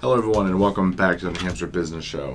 Hello, 0.00 0.16
everyone, 0.16 0.46
and 0.46 0.58
welcome 0.58 0.92
back 0.92 1.18
to 1.18 1.26
the 1.26 1.32
New 1.32 1.40
Hampshire 1.40 1.66
Business 1.66 2.06
Show. 2.06 2.32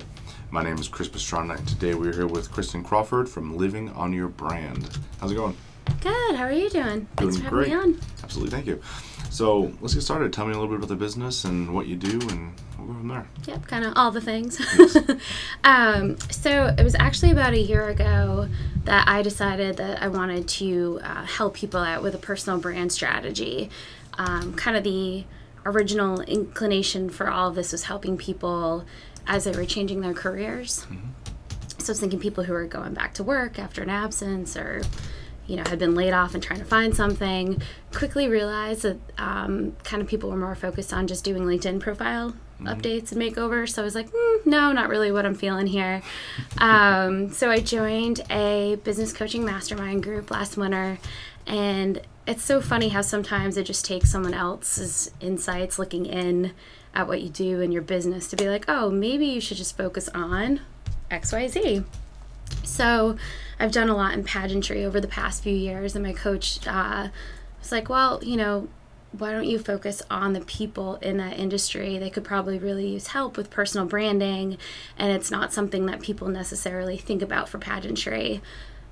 My 0.52 0.62
name 0.62 0.78
is 0.78 0.88
Chris 0.88 1.10
Pastrana, 1.10 1.58
and 1.58 1.68
today 1.68 1.96
we're 1.96 2.14
here 2.14 2.28
with 2.28 2.52
Kristen 2.52 2.84
Crawford 2.84 3.28
from 3.28 3.58
Living 3.58 3.90
on 3.90 4.14
Your 4.14 4.28
Brand. 4.28 5.00
How's 5.20 5.32
it 5.32 5.36
going? 5.36 5.58
Good. 6.00 6.36
How 6.36 6.44
are 6.44 6.52
you 6.52 6.70
doing? 6.70 7.08
Thanks 7.18 7.38
Doing 7.38 7.50
for 7.50 7.64
having 7.64 7.72
me 7.72 7.76
on. 7.76 8.02
Absolutely, 8.22 8.52
thank 8.52 8.68
you. 8.68 8.80
So 9.32 9.74
let's 9.82 9.96
get 9.96 10.02
started. 10.02 10.32
Tell 10.32 10.46
me 10.46 10.54
a 10.54 10.60
little 10.60 10.68
bit 10.68 10.78
about 10.78 10.90
the 10.90 10.96
business 10.96 11.44
and 11.44 11.74
what 11.74 11.88
you 11.88 11.96
do, 11.96 12.20
and 12.30 12.54
we'll 12.78 12.90
go 12.90 12.94
from 12.94 13.08
there. 13.08 13.28
Yep, 13.48 13.66
kind 13.66 13.84
of 13.84 13.94
all 13.96 14.12
the 14.12 14.22
things. 14.22 14.62
um, 15.64 16.20
so 16.30 16.72
it 16.78 16.84
was 16.84 16.94
actually 17.00 17.32
about 17.32 17.54
a 17.54 17.60
year 17.60 17.88
ago 17.88 18.48
that 18.84 19.08
I 19.08 19.24
decided 19.24 19.78
that 19.78 20.04
I 20.04 20.08
wanted 20.10 20.48
to 20.50 21.00
uh, 21.02 21.26
help 21.26 21.56
people 21.56 21.80
out 21.80 22.04
with 22.04 22.14
a 22.14 22.20
personal 22.20 22.60
brand 22.60 22.92
strategy. 22.92 23.72
Um, 24.20 24.54
kind 24.54 24.78
of 24.78 24.84
the 24.84 25.26
original 25.66 26.22
inclination 26.22 27.10
for 27.10 27.30
all 27.30 27.50
of 27.50 27.56
this 27.56 27.72
was 27.72 27.84
helping 27.84 28.18
people 28.18 28.86
as 29.28 29.46
they 29.46 29.52
were 29.52 29.66
changing 29.66 30.02
their 30.02 30.14
careers. 30.14 30.86
So 31.80 31.92
I 31.92 31.92
was 31.92 32.00
thinking 32.00 32.20
people 32.20 32.44
who 32.44 32.54
are 32.54 32.66
going 32.66 32.94
back 32.94 33.14
to 33.16 33.24
work 33.24 33.60
after 33.60 33.82
an 33.82 33.90
absence 33.90 34.56
or 34.56 34.82
you 35.48 35.56
know 35.56 35.64
had 35.68 35.78
been 35.80 35.94
laid 35.94 36.14
off 36.14 36.34
and 36.34 36.42
trying 36.42 36.60
to 36.60 36.66
find 36.66 36.96
something 36.96 37.62
quickly 37.94 38.28
realized 38.28 38.82
that 38.82 38.98
um, 39.18 39.76
kind 39.84 40.02
of 40.02 40.08
people 40.08 40.30
were 40.30 40.38
more 40.38 40.56
focused 40.56 40.92
on 40.92 41.06
just 41.06 41.24
doing 41.24 41.44
linkedin 41.44 41.80
profile 41.80 42.36
updates 42.62 43.12
and 43.12 43.22
makeovers 43.22 43.70
so 43.70 43.82
i 43.82 43.86
was 43.86 43.94
like 43.94 44.10
mm, 44.10 44.46
no 44.46 44.72
not 44.72 44.90
really 44.90 45.12
what 45.12 45.26
i'm 45.26 45.36
feeling 45.36 45.68
here. 45.68 46.02
Um, 46.58 47.30
so 47.30 47.52
i 47.52 47.60
joined 47.60 48.22
a 48.32 48.80
business 48.84 49.14
coaching 49.14 49.46
mastermind 49.46 50.02
group 50.04 50.32
last 50.32 50.58
winter 50.58 50.98
and 51.46 52.02
it's 52.28 52.44
so 52.44 52.60
funny 52.60 52.90
how 52.90 53.02
sometimes 53.02 53.58
it 53.58 53.64
just 53.64 53.86
takes 53.86 54.12
someone 54.12 54.34
else's 54.34 55.12
insights 55.20 55.78
looking 55.78 56.06
in 56.06 56.54
at 56.94 57.08
what 57.08 57.22
you 57.22 57.30
do 57.30 57.62
in 57.62 57.72
your 57.72 57.82
business 57.82 58.28
to 58.28 58.36
be 58.36 58.50
like 58.50 58.66
oh 58.68 58.90
maybe 58.90 59.26
you 59.26 59.42
should 59.42 59.58
just 59.58 59.78
focus 59.78 60.10
on 60.10 60.62
xyz 61.12 61.84
so 62.64 63.18
I've 63.60 63.72
done 63.72 63.90
a 63.90 63.96
lot 63.96 64.14
in 64.14 64.24
pageantry 64.24 64.84
over 64.84 65.00
the 65.00 65.08
past 65.08 65.44
few 65.44 65.56
years, 65.56 65.96
and 65.96 66.04
my 66.04 66.14
coach 66.14 66.60
uh, 66.68 67.10
was 67.60 67.72
like, 67.72 67.90
"Well, 67.90 68.20
you 68.24 68.38
know, 68.38 68.68
why 69.12 69.32
don't 69.32 69.46
you 69.46 69.60
focus 69.60 70.02
on 70.10 70.34
the 70.34 70.42
people 70.42 70.96
in 70.98 71.18
that 71.18 71.40
industry? 71.40 71.98
They 71.98 72.10
could 72.10 72.24
probably 72.24 72.60
really 72.60 72.88
use 72.88 73.08
help 73.08 73.38
with 73.38 73.50
personal 73.50 73.88
branding, 73.88 74.58
and 74.98 75.12
it's 75.12 75.32
not 75.32 75.54
something 75.54 75.86
that 75.86 76.02
people 76.02 76.28
necessarily 76.28 76.98
think 76.98 77.22
about 77.22 77.50
for 77.50 77.58
pageantry." 77.58 78.42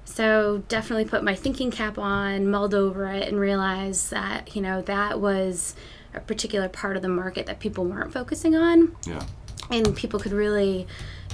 So 0.06 0.64
definitely 0.68 1.06
put 1.06 1.24
my 1.24 1.34
thinking 1.36 1.72
cap 1.72 1.98
on, 1.98 2.50
mulled 2.50 2.74
over 2.76 3.08
it, 3.08 3.28
and 3.28 3.40
realized 3.40 4.12
that 4.12 4.56
you 4.56 4.62
know 4.62 4.82
that 4.84 5.20
was 5.20 5.76
a 6.14 6.20
particular 6.20 6.70
part 6.70 6.96
of 6.96 7.02
the 7.02 7.10
market 7.10 7.46
that 7.48 7.60
people 7.60 7.86
weren't 7.86 8.14
focusing 8.14 8.56
on 8.56 8.96
Yeah. 9.08 9.24
and 9.72 9.96
people 9.96 10.20
could 10.20 10.32
really 10.34 10.86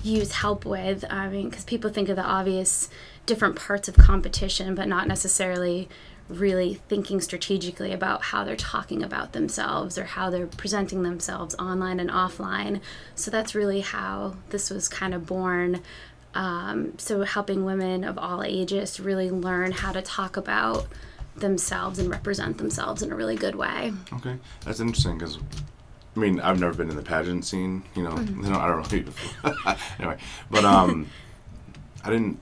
use 0.03 0.31
help 0.31 0.63
with. 0.65 1.03
I 1.09 1.27
mean, 1.27 1.49
because 1.49 1.65
people 1.65 1.89
think 1.89 2.07
of 2.07 2.15
the 2.15 2.23
obvious 2.23 2.89
different 3.25 3.57
parts 3.57 3.89
of 3.89 3.97
competition, 3.97 4.75
but 4.75 4.87
not 4.87 5.05
necessarily 5.07 5.89
really 6.29 6.75
thinking 6.87 7.19
strategically 7.19 7.91
about 7.91 8.21
how 8.25 8.43
they're 8.45 8.55
talking 8.55 9.03
about 9.03 9.33
themselves 9.33 9.97
or 9.97 10.05
how 10.05 10.29
they're 10.29 10.47
presenting 10.47 11.03
themselves 11.03 11.55
online 11.55 11.99
and 11.99 12.09
offline. 12.09 12.79
So 13.15 13.29
that's 13.31 13.53
really 13.55 13.81
how 13.81 14.35
this 14.51 14.69
was 14.69 14.87
kind 14.87 15.13
of 15.13 15.25
born. 15.25 15.81
Um, 16.39 16.97
so 16.97 17.23
helping 17.23 17.65
women 17.65 18.05
of 18.05 18.17
all 18.17 18.43
ages 18.43 18.97
really 18.97 19.29
learn 19.29 19.73
how 19.73 19.91
to 19.91 20.01
talk 20.01 20.37
about 20.37 20.87
themselves 21.35 21.99
and 21.99 22.09
represent 22.09 22.57
themselves 22.57 23.01
in 23.01 23.11
a 23.11 23.15
really 23.15 23.35
good 23.35 23.55
way. 23.55 23.91
Okay, 24.13 24.37
that's 24.63 24.79
interesting 24.79 25.17
because, 25.17 25.37
I 26.15 26.19
mean, 26.19 26.39
I've 26.39 26.57
never 26.57 26.73
been 26.73 26.89
in 26.89 26.95
the 26.95 27.01
pageant 27.01 27.43
scene. 27.43 27.83
You 27.93 28.03
know, 28.03 28.11
Mm-hmm. 28.11 28.45
you 28.45 28.49
know 28.53 28.57
I 28.57 28.67
don't 28.69 28.89
know. 28.89 29.75
anyway, 29.99 30.17
but 30.49 30.63
um, 30.63 31.07
I 32.05 32.09
didn't. 32.09 32.39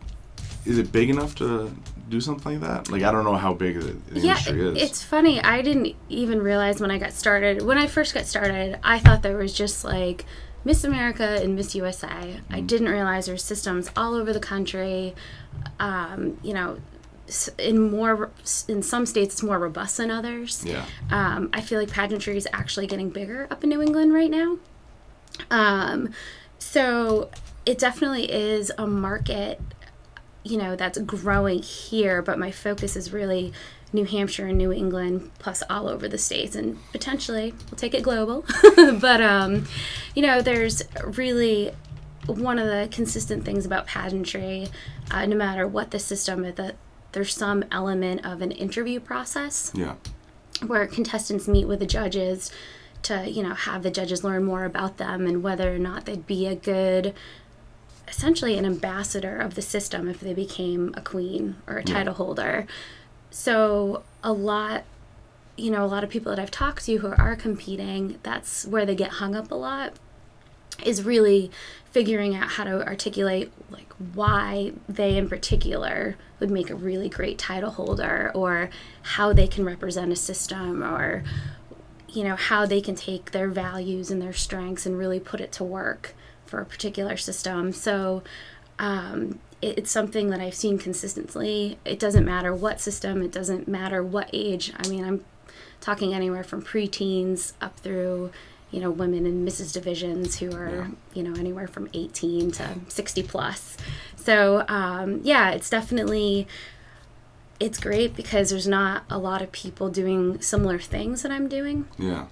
Is 0.65 0.77
it 0.77 0.91
big 0.91 1.09
enough 1.09 1.33
to 1.35 1.71
do 2.09 2.21
something 2.21 2.59
like 2.59 2.69
that? 2.69 2.91
Like, 2.91 3.01
I 3.01 3.11
don't 3.11 3.23
know 3.23 3.35
how 3.35 3.53
big 3.53 3.79
the, 3.79 3.93
the 4.13 4.19
industry 4.19 4.61
is. 4.61 4.81
It's 4.83 5.01
funny. 5.03 5.41
I 5.41 5.61
didn't 5.63 5.95
even 6.09 6.39
realize 6.41 6.79
when 6.79 6.91
I 6.91 6.99
got 6.99 7.13
started. 7.13 7.63
When 7.63 7.79
I 7.79 7.87
first 7.87 8.13
got 8.13 8.25
started, 8.25 8.77
I 8.83 8.99
thought 8.99 9.23
there 9.23 9.37
was 9.37 9.53
just 9.53 9.83
like 9.83 10.25
Miss 10.67 10.83
America 10.83 11.39
and 11.41 11.55
Miss 11.55 11.73
USA. 11.75 12.07
Mm-hmm. 12.07 12.53
I 12.53 12.59
didn't 12.59 12.89
realize 12.89 13.25
there's 13.25 13.41
systems 13.41 13.89
all 13.95 14.15
over 14.15 14.33
the 14.33 14.39
country. 14.41 15.15
Um, 15.79 16.37
you 16.43 16.53
know, 16.53 16.79
in 17.57 17.89
more 17.89 18.31
in 18.67 18.83
some 18.83 19.05
states 19.05 19.35
it's 19.35 19.43
more 19.43 19.59
robust 19.59 19.95
than 19.95 20.11
others. 20.11 20.65
yeah. 20.65 20.85
Um, 21.09 21.49
I 21.53 21.61
feel 21.61 21.79
like 21.79 21.89
pageantry 21.89 22.35
is 22.35 22.49
actually 22.51 22.85
getting 22.85 23.09
bigger 23.09 23.47
up 23.49 23.63
in 23.63 23.69
New 23.69 23.81
England 23.81 24.13
right 24.13 24.29
now. 24.29 24.57
Um, 25.49 26.09
so 26.59 27.29
it 27.65 27.77
definitely 27.77 28.29
is 28.29 28.69
a 28.77 28.85
market, 28.85 29.61
you 30.43 30.57
know, 30.57 30.75
that's 30.75 30.97
growing 30.97 31.61
here, 31.61 32.21
but 32.21 32.37
my 32.37 32.51
focus 32.51 32.97
is 32.97 33.13
really 33.13 33.53
New 33.93 34.05
Hampshire 34.05 34.47
and 34.47 34.57
New 34.57 34.71
England, 34.73 35.31
plus 35.39 35.63
all 35.69 35.87
over 35.87 36.07
the 36.07 36.17
states, 36.17 36.55
and 36.55 36.77
potentially 36.91 37.53
we'll 37.69 37.77
take 37.77 37.93
it 37.93 38.03
global. 38.03 38.45
but, 38.99 39.21
um, 39.21 39.65
you 40.15 40.21
know, 40.21 40.41
there's 40.41 40.83
really 41.03 41.71
one 42.25 42.59
of 42.59 42.67
the 42.67 42.89
consistent 42.91 43.45
things 43.45 43.65
about 43.65 43.87
pageantry, 43.87 44.67
uh, 45.11 45.25
no 45.25 45.35
matter 45.35 45.65
what 45.67 45.91
the 45.91 45.99
system 45.99 46.43
is, 46.43 46.55
that 46.55 46.75
there's 47.13 47.33
some 47.33 47.63
element 47.71 48.25
of 48.25 48.41
an 48.41 48.51
interview 48.51 48.99
process 48.99 49.71
Yeah. 49.73 49.95
where 50.65 50.85
contestants 50.87 51.47
meet 51.47 51.65
with 51.65 51.79
the 51.79 51.85
judges 51.85 52.51
to 53.03 53.29
you 53.29 53.41
know 53.43 53.53
have 53.53 53.83
the 53.83 53.91
judges 53.91 54.23
learn 54.23 54.43
more 54.43 54.65
about 54.65 54.97
them 54.97 55.25
and 55.27 55.41
whether 55.43 55.73
or 55.73 55.77
not 55.77 56.05
they'd 56.05 56.25
be 56.27 56.47
a 56.47 56.55
good 56.55 57.13
essentially 58.07 58.57
an 58.57 58.65
ambassador 58.65 59.37
of 59.37 59.53
the 59.55 59.61
system 59.61 60.07
if 60.09 60.19
they 60.19 60.33
became 60.33 60.93
a 60.97 61.01
queen 61.01 61.55
or 61.67 61.77
a 61.77 61.83
title 61.83 62.15
holder 62.15 62.65
so 63.29 64.03
a 64.23 64.31
lot 64.31 64.83
you 65.55 65.71
know 65.71 65.83
a 65.83 65.87
lot 65.87 66.03
of 66.03 66.09
people 66.09 66.29
that 66.29 66.39
i've 66.39 66.51
talked 66.51 66.85
to 66.85 66.97
who 66.97 67.13
are 67.17 67.35
competing 67.35 68.17
that's 68.23 68.65
where 68.65 68.85
they 68.85 68.95
get 68.95 69.11
hung 69.13 69.35
up 69.35 69.51
a 69.51 69.55
lot 69.55 69.93
is 70.83 71.03
really 71.03 71.49
figuring 71.91 72.35
out 72.35 72.49
how 72.49 72.63
to 72.63 72.85
articulate 72.85 73.51
like 73.71 73.91
why 74.13 74.71
they 74.87 75.17
in 75.17 75.27
particular 75.27 76.15
would 76.39 76.51
make 76.51 76.69
a 76.69 76.75
really 76.75 77.09
great 77.09 77.37
title 77.37 77.71
holder 77.71 78.31
or 78.35 78.69
how 79.01 79.33
they 79.33 79.47
can 79.47 79.65
represent 79.65 80.11
a 80.11 80.15
system 80.15 80.83
or 80.83 81.23
you 82.07 82.23
know 82.23 82.35
how 82.35 82.65
they 82.65 82.79
can 82.79 82.95
take 82.95 83.31
their 83.31 83.49
values 83.49 84.11
and 84.11 84.21
their 84.21 84.33
strengths 84.33 84.85
and 84.85 84.97
really 84.97 85.19
put 85.19 85.41
it 85.41 85.51
to 85.51 85.63
work 85.63 86.15
for 86.47 86.61
a 86.61 86.65
particular 86.65 87.17
system. 87.17 87.71
So 87.71 88.23
um, 88.79 89.39
it, 89.61 89.77
it's 89.79 89.91
something 89.91 90.29
that 90.29 90.39
i've 90.39 90.53
seen 90.55 90.77
consistently 90.77 91.77
it 91.85 91.99
doesn't 91.99 92.25
matter 92.25 92.53
what 92.53 92.79
system 92.79 93.21
it 93.21 93.31
doesn't 93.31 93.67
matter 93.67 94.03
what 94.03 94.29
age 94.33 94.71
i 94.77 94.87
mean 94.87 95.03
i'm 95.03 95.23
talking 95.81 96.13
anywhere 96.13 96.43
from 96.43 96.61
preteens 96.61 97.53
up 97.61 97.79
through 97.79 98.31
you 98.71 98.79
know 98.79 98.91
women 98.91 99.25
in 99.25 99.45
mrs 99.45 99.73
divisions 99.73 100.37
who 100.39 100.51
are 100.55 100.69
Yeah. 100.69 100.87
you 101.13 101.23
know 101.23 101.39
anywhere 101.39 101.67
from 101.67 101.89
18 101.93 102.51
to 102.51 102.67
60 102.87 103.23
plus 103.23 103.77
so 104.15 104.63
um, 104.67 105.21
yeah 105.23 105.51
it's 105.51 105.69
definitely 105.69 106.47
it's 107.59 107.79
great 107.79 108.15
because 108.15 108.51
there's 108.51 108.67
not 108.67 109.03
a 109.09 109.17
lot 109.17 109.41
of 109.41 109.51
people 109.51 109.89
doing 109.89 110.39
similar 110.41 110.77
things 110.79 111.23
that 111.23 111.31
i'm 111.31 111.47
doing 111.47 111.87
Yeah. 111.97 112.25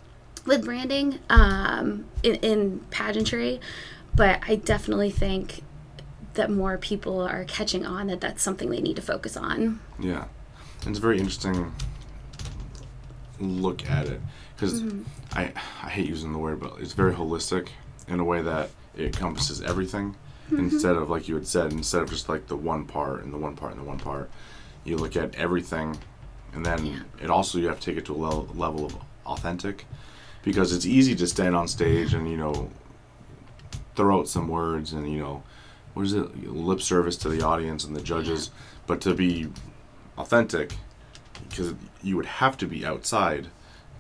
with 0.46 0.64
branding 0.66 1.20
um, 1.30 2.06
in, 2.22 2.36
in 2.36 2.80
pageantry, 2.92 3.60
but 4.16 4.40
I 4.48 4.56
definitely 4.58 5.10
think 5.12 5.64
that 6.36 6.50
more 6.50 6.78
people 6.78 7.22
are 7.22 7.44
catching 7.46 7.86
on 7.86 8.08
that 8.08 8.22
that's 8.22 8.44
something 8.44 8.70
they 8.70 8.82
need 8.82 8.96
to 8.96 9.02
focus 9.02 9.36
on. 9.36 9.80
Yeah, 10.00 10.26
and 10.82 10.90
it's 10.90 11.00
a 11.00 11.02
very 11.02 11.20
interesting 11.20 11.74
look 13.40 13.90
at 13.90 14.08
it 14.08 14.22
because 14.56 14.82
mm-hmm. 14.82 15.04
I 15.34 15.52
I 15.84 15.90
hate 15.90 16.08
using 16.08 16.32
the 16.32 16.40
word, 16.40 16.60
but 16.60 16.76
it's 16.80 16.94
very 16.94 17.14
holistic 17.14 17.70
in 18.08 18.20
a 18.20 18.24
way 18.24 18.42
that 18.42 18.70
it 18.96 19.06
encompasses 19.06 19.62
everything. 19.62 20.16
Mm-hmm. 20.48 20.60
Instead 20.60 20.96
of 20.96 21.10
like 21.10 21.28
you 21.28 21.36
had 21.36 21.48
said, 21.48 21.72
instead 21.72 22.02
of 22.02 22.10
just 22.10 22.30
like 22.30 22.48
the 22.48 22.56
one 22.56 22.86
part 22.86 23.24
and 23.24 23.34
the 23.34 23.38
one 23.38 23.56
part 23.56 23.72
and 23.72 23.82
the 23.82 23.86
one 23.86 24.00
part, 24.00 24.30
you 24.84 24.98
look 24.98 25.16
at 25.16 25.36
everything, 25.36 25.98
and 26.54 26.66
then 26.66 27.06
it 27.22 27.30
also 27.30 27.58
you 27.58 27.68
have 27.68 27.80
to 27.80 27.86
take 27.86 27.98
it 27.98 28.06
to 28.06 28.14
a 28.14 28.18
level, 28.18 28.48
level 28.56 28.86
of 28.86 28.96
authentic 29.26 29.86
because 30.44 30.72
it's 30.72 30.86
easy 30.86 31.16
to 31.16 31.28
stand 31.28 31.56
on 31.56 31.68
stage 31.68 32.14
and 32.14 32.30
you 32.30 32.38
know 32.38 32.70
throw 33.96 34.20
out 34.20 34.28
some 34.28 34.48
words 34.48 34.94
and 34.94 35.12
you 35.12 35.20
know 35.20 35.44
what 35.96 36.06
is 36.06 36.14
it? 36.14 36.48
Lip 36.48 36.82
service 36.82 37.18
to 37.18 37.30
the 37.30 37.42
audience 37.42 37.84
and 37.84 37.96
the 37.96 38.02
judges. 38.02 38.52
But 38.86 39.02
to 39.02 39.16
be 39.16 39.48
authentic 40.18 40.76
because 41.50 41.74
you 42.04 42.16
would 42.16 42.26
have 42.26 42.58
to 42.58 42.68
be 42.68 42.86
outside 42.86 43.48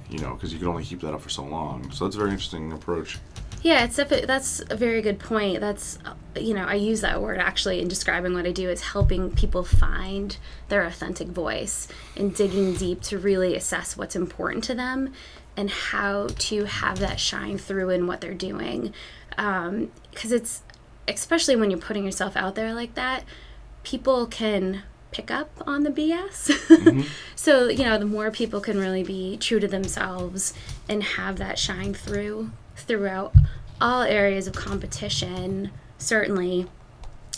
you 0.09 0.19
know 0.19 0.33
because 0.33 0.53
you 0.53 0.59
can 0.59 0.68
only 0.68 0.83
keep 0.83 1.01
that 1.01 1.13
up 1.13 1.21
for 1.21 1.30
so 1.30 1.44
long. 1.44 1.92
So 1.92 2.06
that's 2.06 2.15
a 2.15 2.19
very 2.19 2.31
interesting 2.31 2.71
approach. 2.71 3.19
Yeah, 3.62 3.86
it's 3.86 3.95
that's 3.95 4.62
a 4.69 4.75
very 4.75 5.01
good 5.01 5.19
point. 5.19 5.59
That's 5.59 5.97
you 6.36 6.53
know 6.53 6.65
I 6.65 6.75
use 6.75 7.01
that 7.01 7.21
word 7.21 7.39
actually 7.39 7.81
in 7.81 7.88
describing 7.88 8.33
what 8.33 8.45
I 8.45 8.51
do 8.51 8.69
is 8.69 8.81
helping 8.81 9.31
people 9.31 9.63
find 9.63 10.38
their 10.69 10.83
authentic 10.83 11.30
voice 11.30 11.88
and 12.15 12.36
digging 12.36 12.75
deep 12.75 13.01
to 13.03 13.18
really 13.18 13.56
assess 13.56 13.98
what's 13.98 14.15
important 14.15 14.63
to 14.65 14.75
them 14.75 15.13
and 15.57 15.69
how 15.69 16.27
to 16.38 16.65
have 16.65 17.00
that 17.00 17.19
shine 17.19 17.57
through 17.57 17.89
in 17.89 18.07
what 18.07 18.21
they're 18.21 18.33
doing. 18.33 18.94
Because 19.30 19.68
um, 19.68 19.91
it's, 20.21 20.62
especially 21.07 21.55
when 21.55 21.69
you're 21.69 21.79
putting 21.79 22.05
yourself 22.05 22.35
out 22.35 22.55
there 22.55 22.73
like 22.73 22.95
that, 22.95 23.23
people 23.83 24.25
can 24.25 24.83
pick 25.11 25.31
up 25.31 25.49
on 25.65 25.83
the 25.83 25.89
BS. 25.89 26.51
Mm-hmm. 26.67 27.01
so, 27.35 27.69
you 27.69 27.83
know, 27.83 27.97
the 27.97 28.05
more 28.05 28.31
people 28.31 28.59
can 28.59 28.77
really 28.77 29.03
be 29.03 29.37
true 29.37 29.59
to 29.59 29.67
themselves 29.67 30.53
and 30.89 31.01
have 31.03 31.37
that 31.37 31.57
shine 31.57 31.93
through 31.93 32.51
throughout 32.75 33.33
all 33.79 34.01
areas 34.01 34.47
of 34.47 34.53
competition, 34.53 35.71
certainly, 35.97 36.67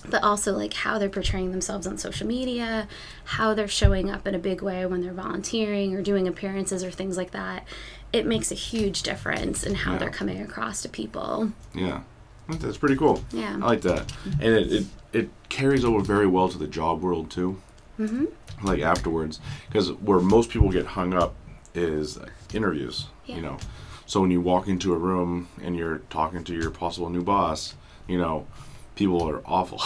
but 0.09 0.23
also 0.23 0.53
like 0.53 0.73
how 0.73 0.97
they're 0.97 1.09
portraying 1.09 1.51
themselves 1.51 1.85
on 1.85 1.97
social 1.97 2.25
media, 2.25 2.87
how 3.25 3.53
they're 3.53 3.67
showing 3.67 4.09
up 4.09 4.27
in 4.27 4.33
a 4.33 4.39
big 4.39 4.61
way 4.61 4.85
when 4.85 5.01
they're 5.01 5.13
volunteering 5.13 5.95
or 5.95 6.01
doing 6.01 6.27
appearances 6.27 6.83
or 6.83 6.91
things 6.91 7.17
like 7.17 7.31
that. 7.31 7.65
It 8.13 8.25
makes 8.25 8.51
a 8.51 8.55
huge 8.55 9.03
difference 9.03 9.63
in 9.63 9.75
how 9.75 9.93
yeah. 9.93 9.97
they're 9.99 10.09
coming 10.09 10.41
across 10.41 10.81
to 10.83 10.89
people. 10.89 11.51
Yeah. 11.75 12.01
That's 12.49 12.77
pretty 12.77 12.95
cool. 12.95 13.23
Yeah. 13.31 13.53
I 13.53 13.65
like 13.65 13.81
that. 13.81 14.11
And 14.25 14.55
it, 14.55 14.71
it, 14.71 14.85
it 15.13 15.29
carries 15.49 15.83
over 15.83 16.01
very 16.01 16.27
well 16.27 16.49
to 16.49 16.57
the 16.57 16.67
job 16.67 17.01
world 17.01 17.29
too 17.29 17.61
mm-hmm. 17.99 18.25
like 18.65 18.81
afterwards, 18.81 19.39
because 19.67 19.91
where 19.93 20.19
most 20.19 20.49
people 20.49 20.69
get 20.69 20.85
hung 20.85 21.13
up 21.13 21.35
is 21.73 22.17
interviews. 22.53 23.07
Yeah. 23.25 23.35
You 23.37 23.41
know, 23.41 23.57
so 24.05 24.21
when 24.21 24.31
you 24.31 24.41
walk 24.41 24.67
into 24.67 24.93
a 24.93 24.97
room 24.97 25.49
and 25.61 25.75
you're 25.75 25.99
talking 26.09 26.43
to 26.45 26.53
your 26.53 26.71
possible 26.71 27.09
new 27.09 27.23
boss, 27.23 27.75
you 28.07 28.17
know, 28.17 28.47
people 28.95 29.27
are 29.27 29.41
awful. 29.45 29.81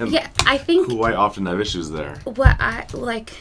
yeah, 0.06 0.28
I 0.46 0.58
think 0.58 0.90
who 0.90 1.02
I 1.02 1.14
often 1.14 1.46
have 1.46 1.60
issues 1.60 1.90
there. 1.90 2.16
What 2.24 2.56
I 2.60 2.86
like 2.92 3.32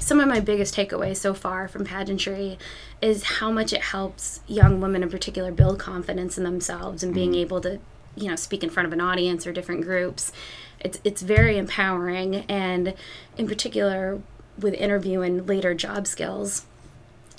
some 0.00 0.18
of 0.18 0.28
my 0.28 0.40
biggest 0.40 0.74
takeaways 0.74 1.18
so 1.18 1.34
far 1.34 1.68
from 1.68 1.84
pageantry 1.84 2.58
is 3.00 3.22
how 3.22 3.50
much 3.50 3.72
it 3.72 3.82
helps 3.82 4.40
young 4.46 4.80
women 4.80 5.02
in 5.02 5.10
particular 5.10 5.52
build 5.52 5.78
confidence 5.78 6.36
in 6.38 6.44
themselves 6.44 7.02
and 7.02 7.14
being 7.14 7.32
mm-hmm. 7.32 7.40
able 7.40 7.60
to 7.60 7.78
you 8.16 8.28
know 8.28 8.36
speak 8.36 8.64
in 8.64 8.70
front 8.70 8.86
of 8.86 8.92
an 8.92 9.00
audience 9.00 9.46
or 9.46 9.52
different 9.52 9.82
groups 9.82 10.32
it's 10.80 10.98
it's 11.04 11.22
very 11.22 11.56
empowering 11.58 12.36
and 12.48 12.94
in 13.36 13.46
particular 13.46 14.20
with 14.58 14.74
interview 14.74 15.20
and 15.20 15.46
later 15.46 15.74
job 15.74 16.06
skills 16.06 16.66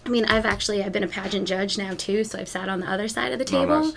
i 0.06 0.10
mean 0.10 0.26
i've 0.26 0.46
actually 0.46 0.84
i've 0.84 0.92
been 0.92 1.04
a 1.04 1.08
pageant 1.08 1.48
judge 1.48 1.78
now 1.78 1.94
too 1.94 2.24
so 2.24 2.40
i've 2.40 2.48
sat 2.48 2.70
on 2.70 2.80
the 2.80 2.90
other 2.90 3.08
side 3.08 3.32
of 3.32 3.40
the 3.40 3.46
table 3.46 3.74
oh, 3.74 3.82
nice. 3.82 3.94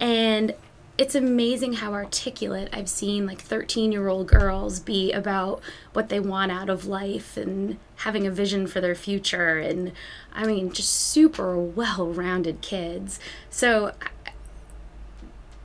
and 0.00 0.54
it's 0.96 1.14
amazing 1.14 1.74
how 1.74 1.92
articulate 1.92 2.68
I've 2.72 2.88
seen 2.88 3.26
like 3.26 3.40
13 3.40 3.90
year 3.90 4.06
old 4.06 4.28
girls 4.28 4.78
be 4.78 5.12
about 5.12 5.60
what 5.92 6.08
they 6.08 6.20
want 6.20 6.52
out 6.52 6.70
of 6.70 6.86
life 6.86 7.36
and 7.36 7.78
having 7.96 8.26
a 8.26 8.30
vision 8.30 8.66
for 8.66 8.80
their 8.80 8.94
future. 8.94 9.58
And 9.58 9.92
I 10.32 10.44
mean, 10.44 10.72
just 10.72 10.90
super 10.90 11.58
well 11.58 12.06
rounded 12.06 12.60
kids. 12.60 13.18
So 13.50 13.92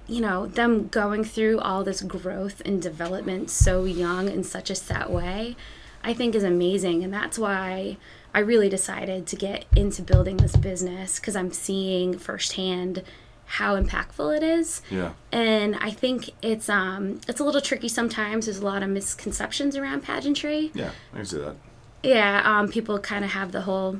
you 0.07 0.21
know, 0.21 0.47
them 0.47 0.87
going 0.87 1.23
through 1.23 1.59
all 1.59 1.83
this 1.83 2.01
growth 2.01 2.63
and 2.65 2.81
development 2.81 3.51
so 3.51 3.85
young 3.85 4.27
in 4.27 4.43
such 4.43 4.71
a 4.71 4.75
set 4.75 5.11
way, 5.11 5.55
I 6.03 6.15
think 6.15 6.33
is 6.33 6.43
amazing. 6.43 7.03
And 7.03 7.13
that's 7.13 7.37
why 7.37 7.97
I 8.33 8.39
really 8.39 8.69
decided 8.69 9.27
to 9.27 9.35
get 9.35 9.65
into 9.75 10.01
building 10.01 10.37
this 10.37 10.55
business 10.55 11.19
because 11.19 11.35
I'm 11.35 11.51
seeing 11.51 12.17
firsthand 12.17 13.03
how 13.49 13.81
impactful 13.81 14.37
it 14.37 14.43
is. 14.43 14.81
Yeah. 14.91 15.13
And 15.31 15.75
I 15.77 15.89
think 15.89 16.29
it's 16.41 16.69
um 16.69 17.19
it's 17.27 17.39
a 17.39 17.43
little 17.43 17.61
tricky 17.61 17.89
sometimes. 17.89 18.45
There's 18.45 18.59
a 18.59 18.65
lot 18.65 18.83
of 18.83 18.89
misconceptions 18.89 19.75
around 19.75 20.03
pageantry. 20.03 20.71
Yeah, 20.73 20.91
I 21.13 21.17
can 21.17 21.25
see 21.25 21.39
that. 21.39 21.55
Yeah, 22.03 22.41
um, 22.45 22.69
people 22.69 22.97
kind 22.99 23.25
of 23.25 23.31
have 23.31 23.51
the 23.51 23.61
whole 23.61 23.99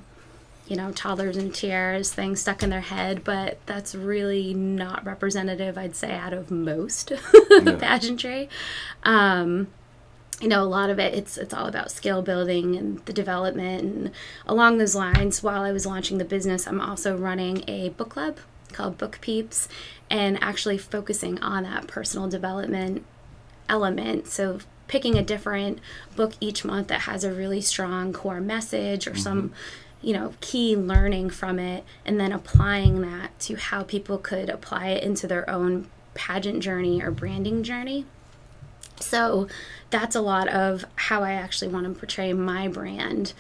you 0.68 0.76
know, 0.76 0.92
toddlers 0.92 1.36
and 1.36 1.54
tiaras 1.54 2.14
thing 2.14 2.36
stuck 2.36 2.62
in 2.62 2.70
their 2.70 2.80
head, 2.80 3.24
but 3.24 3.58
that's 3.66 3.96
really 3.96 4.54
not 4.54 5.04
representative, 5.04 5.80
I'd 5.80 5.96
say, 5.96 6.12
out 6.12 6.32
of 6.32 6.52
most 6.52 7.12
yeah. 7.50 7.76
pageantry. 7.80 8.50
Um, 9.02 9.70
you 10.40 10.48
know, 10.48 10.62
a 10.62 10.70
lot 10.70 10.92
of 10.92 11.00
it, 11.00 11.16
it's 11.16 11.38
it's 11.40 11.56
all 11.56 11.66
about 11.66 11.90
skill 11.90 12.22
building 12.22 12.76
and 12.76 13.00
the 13.06 13.14
development. 13.14 13.84
And 13.84 14.12
along 14.46 14.78
those 14.78 14.94
lines, 14.94 15.42
while 15.42 15.64
I 15.64 15.72
was 15.72 15.88
launching 15.88 16.20
the 16.20 16.24
business, 16.24 16.68
I'm 16.68 16.80
also 16.80 17.18
running 17.18 17.64
a 17.68 17.90
book 17.90 18.10
club 18.10 18.38
called 18.74 18.98
Book 18.98 19.20
Peeps, 19.22 19.68
and 20.10 20.42
actually 20.42 20.78
focusing 20.78 21.40
on 21.42 21.64
that 21.64 21.88
personal 21.88 22.28
development 22.28 23.06
element. 23.68 24.28
So 24.28 24.60
picking 24.88 25.18
a 25.18 25.22
different 25.22 25.80
book 26.16 26.34
each 26.40 26.66
month 26.66 26.88
that 26.88 27.02
has 27.02 27.24
a 27.24 27.32
really 27.32 27.62
strong 27.62 28.12
core 28.12 28.42
message 28.42 29.06
or 29.08 29.12
mm-hmm. 29.12 29.20
some 29.20 29.54
you 30.02 30.14
know, 30.14 30.34
key 30.40 30.76
learning 30.76 31.30
from 31.30 31.60
it 31.60 31.84
and 32.06 32.20
then 32.20 32.32
applying 32.32 33.02
that 33.02 33.38
to 33.40 33.56
how 33.56 33.84
people 33.84 34.18
could 34.18 34.50
apply 34.50 34.88
it 34.88 35.04
into 35.04 35.28
their 35.28 35.50
own 35.50 35.88
pageant 36.14 36.62
journey 36.62 37.02
or 37.02 37.12
branding 37.12 37.64
journey. 37.64 38.06
So 39.00 39.48
that's 39.90 40.16
a 40.16 40.22
lot 40.22 40.48
of 40.48 40.86
how 40.96 41.24
I 41.24 41.34
actually 41.34 41.70
want 41.70 41.86
to 41.86 41.98
portray 41.98 42.34
my 42.34 42.68
brand 42.68 43.34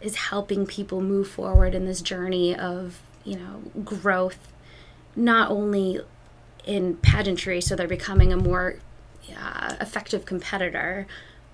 is 0.00 0.14
helping 0.14 0.66
people 0.66 1.00
move 1.00 1.28
forward 1.28 1.74
in 1.74 1.86
this 1.86 2.02
journey 2.02 2.54
of, 2.54 3.00
you 3.28 3.36
know, 3.36 3.82
growth 3.82 4.52
not 5.14 5.50
only 5.50 6.00
in 6.64 6.96
pageantry 6.96 7.60
so 7.60 7.74
they're 7.76 7.88
becoming 7.88 8.32
a 8.32 8.36
more 8.36 8.76
uh, 9.36 9.74
effective 9.80 10.24
competitor, 10.24 11.06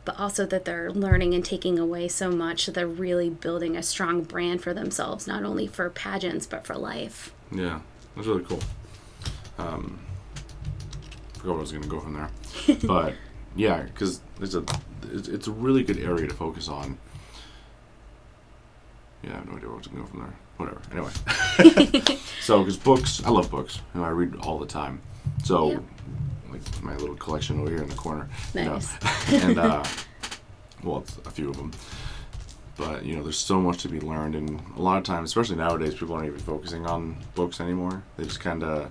but 0.04 0.18
also 0.18 0.46
that 0.46 0.64
they're 0.64 0.90
learning 0.92 1.34
and 1.34 1.44
taking 1.44 1.78
away 1.78 2.06
so 2.06 2.30
much 2.30 2.66
that 2.66 2.72
they're 2.72 2.86
really 2.86 3.30
building 3.30 3.76
a 3.76 3.82
strong 3.82 4.22
brand 4.22 4.62
for 4.62 4.72
themselves, 4.74 5.26
not 5.26 5.44
only 5.44 5.66
for 5.66 5.90
pageants 5.90 6.46
but 6.46 6.64
for 6.64 6.76
life. 6.76 7.34
Yeah, 7.50 7.80
that's 8.14 8.28
really 8.28 8.44
cool. 8.44 8.60
Um, 9.58 9.98
I 11.34 11.38
forgot 11.38 11.50
where 11.50 11.58
I 11.58 11.60
was 11.60 11.72
going 11.72 11.82
to 11.82 11.88
go 11.88 12.00
from 12.00 12.14
there, 12.14 12.30
but 12.84 13.14
yeah, 13.56 13.82
because 13.82 14.20
it's 14.40 14.54
a 14.54 14.64
it's, 15.12 15.46
a 15.46 15.52
really 15.52 15.82
good 15.82 15.98
area 15.98 16.26
to 16.26 16.34
focus 16.34 16.68
on. 16.68 16.98
Yeah, 19.22 19.32
I 19.32 19.36
have 19.36 19.46
no 19.46 19.56
idea 19.56 19.68
where 19.68 19.74
I 19.74 19.78
was 19.78 19.86
going 19.86 20.02
to 20.02 20.04
go 20.04 20.10
from 20.10 20.20
there. 20.20 20.34
Whatever. 20.64 20.80
Anyway, 20.92 22.18
so 22.40 22.60
because 22.60 22.76
books, 22.76 23.22
I 23.24 23.30
love 23.30 23.50
books. 23.50 23.80
You 23.94 24.00
know, 24.00 24.06
I 24.06 24.10
read 24.10 24.36
all 24.36 24.58
the 24.58 24.66
time. 24.66 25.00
So 25.44 25.72
yeah 25.72 25.78
like 26.54 26.82
my 26.82 26.96
little 26.96 27.16
collection 27.16 27.60
over 27.60 27.70
here 27.70 27.82
in 27.82 27.88
the 27.88 27.94
corner. 27.94 28.28
Nice. 28.54 28.92
You 29.30 29.38
know? 29.38 29.44
and 29.44 29.58
uh, 29.58 29.84
well, 30.82 31.04
a 31.26 31.30
few 31.30 31.50
of 31.50 31.56
them. 31.56 31.72
But 32.76 33.04
you 33.04 33.16
know, 33.16 33.22
there's 33.22 33.38
so 33.38 33.60
much 33.60 33.82
to 33.82 33.88
be 33.88 34.00
learned, 34.00 34.34
and 34.34 34.60
a 34.76 34.82
lot 34.82 34.98
of 34.98 35.04
times, 35.04 35.30
especially 35.30 35.56
nowadays, 35.56 35.94
people 35.94 36.14
aren't 36.14 36.26
even 36.26 36.40
focusing 36.40 36.86
on 36.86 37.16
books 37.34 37.60
anymore. 37.60 38.02
They 38.16 38.24
just 38.24 38.40
kind 38.40 38.64
of 38.64 38.90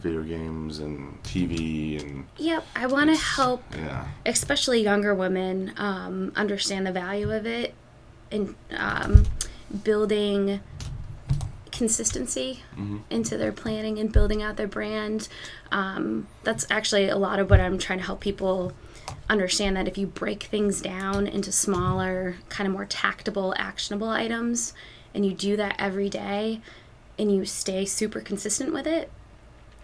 video 0.00 0.22
games 0.22 0.78
and 0.80 1.22
TV 1.22 2.02
and. 2.02 2.26
Yep, 2.36 2.66
I 2.76 2.86
want 2.86 3.08
to 3.08 3.16
help, 3.16 3.62
yeah. 3.74 4.08
especially 4.26 4.82
younger 4.82 5.14
women, 5.14 5.72
um, 5.78 6.32
understand 6.36 6.86
the 6.86 6.92
value 6.92 7.30
of 7.30 7.46
it, 7.46 7.72
and 8.30 8.54
um, 8.76 9.24
building 9.84 10.60
consistency 11.82 12.62
mm-hmm. 12.76 12.98
into 13.10 13.36
their 13.36 13.50
planning 13.50 13.98
and 13.98 14.12
building 14.12 14.40
out 14.40 14.56
their 14.56 14.68
brand. 14.68 15.26
Um, 15.72 16.28
that's 16.44 16.64
actually 16.70 17.08
a 17.08 17.16
lot 17.16 17.40
of 17.40 17.50
what 17.50 17.58
I'm 17.58 17.76
trying 17.76 17.98
to 17.98 18.04
help 18.04 18.20
people 18.20 18.72
understand 19.28 19.76
that 19.76 19.88
if 19.88 19.98
you 19.98 20.06
break 20.06 20.44
things 20.44 20.80
down 20.80 21.26
into 21.26 21.50
smaller, 21.50 22.36
kind 22.48 22.68
of 22.68 22.72
more 22.72 22.86
tactable, 22.86 23.52
actionable 23.58 24.10
items, 24.10 24.74
and 25.12 25.26
you 25.26 25.32
do 25.32 25.56
that 25.56 25.74
every 25.76 26.08
day 26.08 26.60
and 27.18 27.34
you 27.34 27.44
stay 27.44 27.84
super 27.84 28.20
consistent 28.20 28.72
with 28.72 28.86
it, 28.86 29.10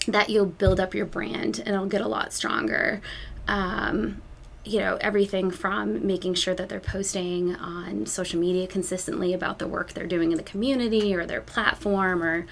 that 0.06 0.30
you'll 0.30 0.46
build 0.46 0.78
up 0.78 0.94
your 0.94 1.04
brand 1.04 1.58
and 1.58 1.70
it'll 1.74 1.86
get 1.86 2.00
a 2.00 2.06
lot 2.06 2.32
stronger. 2.32 3.00
Um, 3.48 4.22
you 4.64 4.78
know 4.80 4.98
everything 5.00 5.50
from 5.50 6.06
making 6.06 6.34
sure 6.34 6.54
that 6.54 6.68
they're 6.68 6.80
posting 6.80 7.54
on 7.56 8.06
social 8.06 8.38
media 8.38 8.66
consistently 8.66 9.32
about 9.32 9.58
the 9.58 9.66
work 9.66 9.92
they're 9.92 10.06
doing 10.06 10.32
in 10.32 10.36
the 10.36 10.44
community 10.44 11.14
or 11.14 11.26
their 11.26 11.40
platform 11.40 12.22
or 12.22 12.46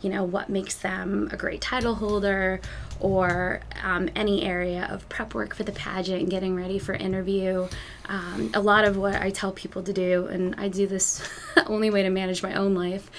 you 0.00 0.08
know 0.08 0.24
what 0.24 0.48
makes 0.48 0.74
them 0.76 1.28
a 1.30 1.36
great 1.36 1.60
title 1.60 1.94
holder 1.94 2.60
or 2.98 3.60
um, 3.82 4.10
any 4.14 4.42
area 4.42 4.86
of 4.90 5.08
prep 5.08 5.34
work 5.34 5.54
for 5.54 5.62
the 5.62 5.72
pageant 5.72 6.28
getting 6.28 6.54
ready 6.54 6.78
for 6.78 6.92
interview. 6.92 7.66
Um, 8.06 8.50
a 8.54 8.60
lot 8.60 8.84
of 8.84 8.96
what 8.96 9.14
i 9.14 9.30
tell 9.30 9.52
people 9.52 9.82
to 9.84 9.92
do 9.92 10.26
and 10.26 10.56
i 10.58 10.68
do 10.68 10.86
this 10.86 11.22
only 11.66 11.90
way 11.90 12.02
to 12.02 12.10
manage 12.10 12.42
my 12.42 12.54
own 12.54 12.74
life 12.74 13.10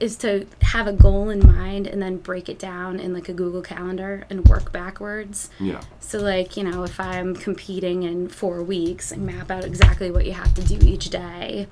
is 0.00 0.16
to 0.16 0.46
have 0.60 0.86
a 0.86 0.92
goal 0.92 1.30
in 1.30 1.46
mind 1.46 1.86
and 1.86 2.02
then 2.02 2.16
break 2.16 2.48
it 2.48 2.58
down 2.58 2.98
in 2.98 3.12
like 3.14 3.28
a 3.28 3.32
Google 3.32 3.62
Calendar 3.62 4.26
and 4.28 4.46
work 4.46 4.72
backwards. 4.72 5.50
Yeah. 5.60 5.82
So 6.00 6.18
like, 6.18 6.56
you 6.56 6.64
know, 6.64 6.82
if 6.82 6.98
I'm 6.98 7.34
competing 7.34 8.02
in 8.02 8.28
4 8.28 8.62
weeks 8.62 9.12
and 9.12 9.24
map 9.24 9.50
out 9.50 9.64
exactly 9.64 10.10
what 10.10 10.26
you 10.26 10.32
have 10.32 10.54
to 10.54 10.62
do 10.62 10.84
each 10.86 11.10
day, 11.10 11.68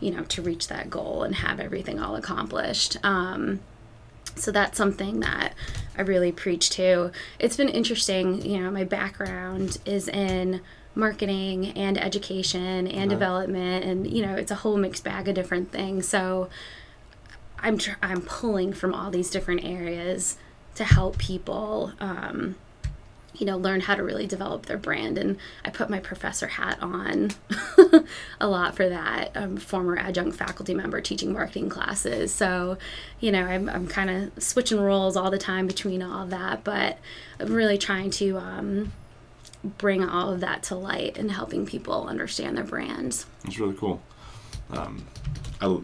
you 0.00 0.10
know, 0.10 0.24
to 0.24 0.42
reach 0.42 0.68
that 0.68 0.90
goal 0.90 1.22
and 1.22 1.36
have 1.36 1.60
everything 1.60 2.00
all 2.00 2.16
accomplished. 2.16 2.96
Um, 3.04 3.60
so 4.34 4.50
that's 4.50 4.76
something 4.76 5.20
that 5.20 5.54
I 5.96 6.02
really 6.02 6.32
preach 6.32 6.70
to. 6.70 7.12
It's 7.38 7.56
been 7.56 7.68
interesting, 7.68 8.42
you 8.42 8.60
know, 8.60 8.70
my 8.70 8.84
background 8.84 9.78
is 9.84 10.08
in 10.08 10.60
marketing 10.94 11.68
and 11.70 11.96
education 11.96 12.86
and 12.86 13.08
development 13.08 13.84
and 13.84 14.10
you 14.10 14.24
know, 14.26 14.34
it's 14.34 14.50
a 14.50 14.56
whole 14.56 14.76
mixed 14.76 15.04
bag 15.04 15.28
of 15.28 15.34
different 15.34 15.70
things. 15.70 16.08
So 16.08 16.50
I'm 17.62 17.78
tr- 17.78 17.98
I'm 18.02 18.22
pulling 18.22 18.72
from 18.72 18.94
all 18.94 19.10
these 19.10 19.30
different 19.30 19.64
areas 19.64 20.36
to 20.74 20.84
help 20.84 21.18
people 21.18 21.92
um, 22.00 22.56
you 23.34 23.46
know 23.46 23.56
learn 23.56 23.80
how 23.80 23.94
to 23.94 24.02
really 24.02 24.26
develop 24.26 24.66
their 24.66 24.76
brand. 24.76 25.16
And 25.18 25.38
i 25.64 25.70
put 25.70 25.88
my 25.88 26.00
professor 26.00 26.46
hat 26.46 26.78
on 26.82 27.30
a 28.40 28.46
lot 28.48 28.76
for 28.76 28.88
that 28.88 29.30
i'm 29.34 29.56
a 29.56 29.60
former 29.60 29.96
adjunct 29.96 30.36
faculty 30.36 30.74
member 30.74 31.00
teaching 31.00 31.32
marketing 31.32 31.68
classes. 31.68 32.32
So 32.32 32.78
you 33.20 33.32
know 33.32 33.44
i'm, 33.44 33.68
I'm 33.68 33.86
kind 33.86 34.10
of 34.10 34.42
switching 34.42 34.80
roles 34.80 35.16
all 35.16 35.30
the 35.30 35.38
time 35.38 35.66
between 35.66 36.02
all 36.02 36.26
that 36.26 36.64
but 36.64 36.98
i'm 37.40 37.52
really 37.52 37.78
trying 37.78 38.10
to 38.12 38.38
um, 38.38 38.92
bring 39.64 40.04
all 40.04 40.32
of 40.32 40.40
that 40.40 40.62
to 40.64 40.74
light 40.74 41.16
and 41.16 41.30
helping 41.30 41.66
people 41.66 42.06
understand 42.06 42.56
their 42.56 42.64
brands. 42.64 43.26
That's 43.44 43.58
really 43.58 43.74
cool. 43.74 44.02
Um, 44.70 45.04
I, 45.60 45.78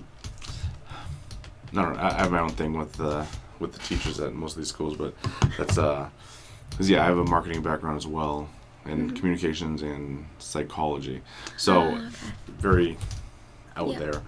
I 1.72 1.82
don't 1.82 1.94
know. 1.96 2.00
I, 2.02 2.12
have 2.12 2.30
my 2.30 2.40
own 2.40 2.50
thing 2.50 2.72
with 2.78 2.92
the 2.94 3.26
with 3.58 3.72
the 3.72 3.78
teachers 3.80 4.20
at 4.20 4.32
most 4.34 4.52
of 4.52 4.58
these 4.58 4.68
schools, 4.68 4.96
but 4.96 5.14
that's 5.56 5.76
uh, 5.78 6.08
cause 6.76 6.88
yeah, 6.88 7.02
I 7.02 7.06
have 7.06 7.18
a 7.18 7.24
marketing 7.24 7.62
background 7.62 7.96
as 7.96 8.06
well, 8.06 8.48
in 8.86 9.10
communications 9.10 9.82
and 9.82 10.24
psychology, 10.38 11.20
so 11.56 11.80
Ah, 11.80 11.96
okay. 11.96 12.06
very 12.58 12.96
out 13.76 13.88
Yeah. 13.88 13.98
there. 13.98 14.22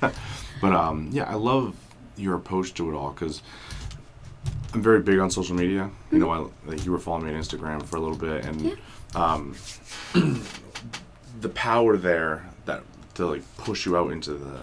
but 0.60 0.72
um, 0.72 1.08
yeah, 1.12 1.24
I 1.24 1.34
love 1.34 1.74
your 2.16 2.34
approach 2.34 2.74
to 2.74 2.90
it 2.90 2.94
all 2.94 3.10
because 3.10 3.42
I'm 4.74 4.82
very 4.82 5.00
big 5.00 5.18
on 5.18 5.30
social 5.30 5.54
media. 5.56 5.90
You 6.12 6.18
know, 6.18 6.30
I, 6.30 6.68
like 6.70 6.84
you 6.84 6.92
were 6.92 6.98
following 6.98 7.26
me 7.26 7.34
on 7.34 7.40
Instagram 7.40 7.84
for 7.84 7.96
a 7.96 8.00
little 8.00 8.16
bit, 8.16 8.44
and 8.44 8.60
Yeah. 8.60 8.74
um, 9.14 9.54
the 11.40 11.48
power 11.50 11.96
there 11.96 12.46
that 12.66 12.82
to 13.14 13.26
like 13.26 13.42
push 13.56 13.86
you 13.86 13.96
out 13.96 14.12
into 14.12 14.32
the 14.34 14.58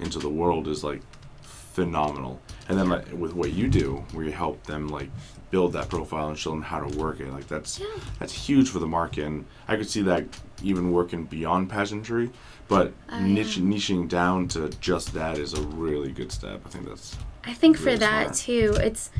into 0.00 0.18
the 0.18 0.28
world 0.28 0.68
is 0.68 0.82
like 0.84 1.00
phenomenal. 1.42 2.40
And 2.68 2.78
then 2.78 2.88
like 2.88 3.06
with 3.12 3.34
what 3.34 3.52
you 3.52 3.68
do, 3.68 4.04
where 4.12 4.24
you 4.24 4.32
help 4.32 4.62
them 4.64 4.88
like 4.88 5.10
build 5.50 5.72
that 5.72 5.88
profile 5.88 6.28
and 6.28 6.38
show 6.38 6.50
them 6.50 6.62
how 6.62 6.80
to 6.80 6.98
work 6.98 7.20
it, 7.20 7.32
like 7.32 7.48
that's 7.48 7.78
Yeah. 7.80 7.86
that's 8.18 8.32
huge 8.32 8.68
for 8.68 8.78
the 8.78 8.86
market. 8.86 9.24
And 9.24 9.44
I 9.66 9.76
could 9.76 9.88
see 9.88 10.02
that 10.02 10.24
even 10.62 10.92
working 10.92 11.24
beyond 11.24 11.70
pageantry, 11.70 12.30
but 12.68 12.92
Oh, 13.10 13.20
niche, 13.20 13.56
yeah. 13.56 13.64
niching 13.64 14.08
down 14.08 14.48
to 14.48 14.68
just 14.80 15.14
that 15.14 15.38
is 15.38 15.54
a 15.54 15.62
really 15.62 16.12
good 16.12 16.32
step. 16.32 16.60
I 16.66 16.68
think 16.68 16.86
that's 16.88 17.16
I 17.44 17.54
think 17.54 17.78
for 17.78 17.96
that 17.96 18.34
smart. 18.36 18.36
too, 18.36 18.76
it's 18.80 19.10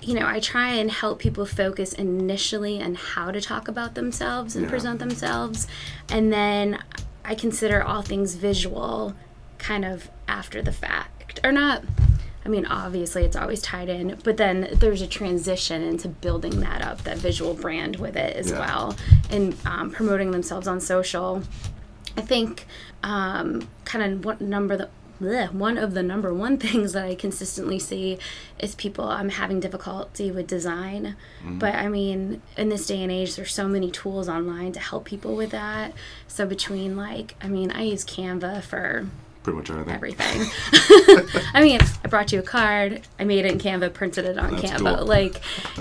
you 0.00 0.14
know, 0.18 0.26
I 0.26 0.40
try 0.40 0.70
and 0.70 0.90
help 0.90 1.20
people 1.20 1.46
focus 1.46 1.92
initially 1.92 2.82
on 2.82 2.96
how 2.96 3.30
to 3.30 3.40
talk 3.40 3.68
about 3.68 3.94
themselves 3.94 4.56
and 4.56 4.64
Yeah. 4.64 4.70
present 4.70 4.98
themselves. 4.98 5.68
And 6.08 6.32
then 6.32 6.78
I 7.24 7.36
consider 7.36 7.82
all 7.82 8.02
things 8.02 8.34
visual 8.34 9.14
kind 9.62 9.84
of 9.84 10.10
after 10.28 10.60
the 10.62 10.72
fact. 10.72 11.40
Or 11.44 11.52
not 11.52 11.82
I 12.44 12.48
mean, 12.48 12.66
obviously 12.66 13.24
it's 13.24 13.36
always 13.36 13.62
tied 13.62 13.88
in, 13.88 14.18
but 14.24 14.36
then 14.36 14.68
there's 14.74 15.00
a 15.00 15.06
transition 15.06 15.80
into 15.82 16.08
building 16.08 16.58
that 16.58 16.82
up, 16.82 17.04
that 17.04 17.16
visual 17.18 17.54
brand 17.54 17.96
with 18.00 18.16
it 18.16 18.34
as 18.36 18.50
Yeah. 18.50 18.58
well, 18.58 18.96
and 19.30 19.54
um, 19.64 19.92
promoting 19.92 20.32
themselves 20.32 20.66
on 20.66 20.80
social. 20.80 21.44
I 22.16 22.20
think 22.22 22.66
um, 23.04 23.68
kind 23.84 24.04
of 24.12 24.24
what 24.24 24.40
number 24.40 24.76
the 24.76 24.88
bleh, 25.20 25.52
one 25.52 25.78
of 25.78 25.94
the 25.94 26.02
number 26.02 26.34
one 26.34 26.58
things 26.58 26.94
that 26.94 27.04
I 27.04 27.14
consistently 27.14 27.78
see 27.78 28.18
is 28.58 28.74
people 28.74 29.04
I'm 29.04 29.28
having 29.28 29.60
difficulty 29.60 30.32
with 30.32 30.48
design. 30.48 31.14
But 31.46 31.76
I 31.76 31.86
mean, 31.88 32.42
in 32.56 32.70
this 32.70 32.88
day 32.88 33.00
and 33.04 33.12
age, 33.12 33.36
there's 33.36 33.54
so 33.54 33.68
many 33.68 33.88
tools 33.92 34.28
online 34.28 34.72
to 34.72 34.80
help 34.80 35.04
people 35.04 35.36
with 35.36 35.50
that. 35.50 35.92
So 36.26 36.44
between 36.44 36.96
like, 36.96 37.36
I 37.40 37.46
mean, 37.46 37.70
I 37.70 37.82
use 37.82 38.04
Canva 38.04 38.62
for 38.64 39.06
pretty 39.42 39.58
much 39.58 39.70
everything. 39.70 39.94
everything. 39.94 41.40
I 41.54 41.62
mean, 41.62 41.80
I 42.04 42.08
brought 42.08 42.32
you 42.32 42.38
a 42.38 42.42
card. 42.42 43.02
I 43.18 43.24
made 43.24 43.44
it 43.44 43.52
in 43.52 43.58
Canva, 43.58 43.92
printed 43.92 44.24
it 44.24 44.38
on 44.38 44.52
That's 44.56 44.72
Canva. 44.72 44.98
cool. 44.98 45.06
Like, 45.06 45.40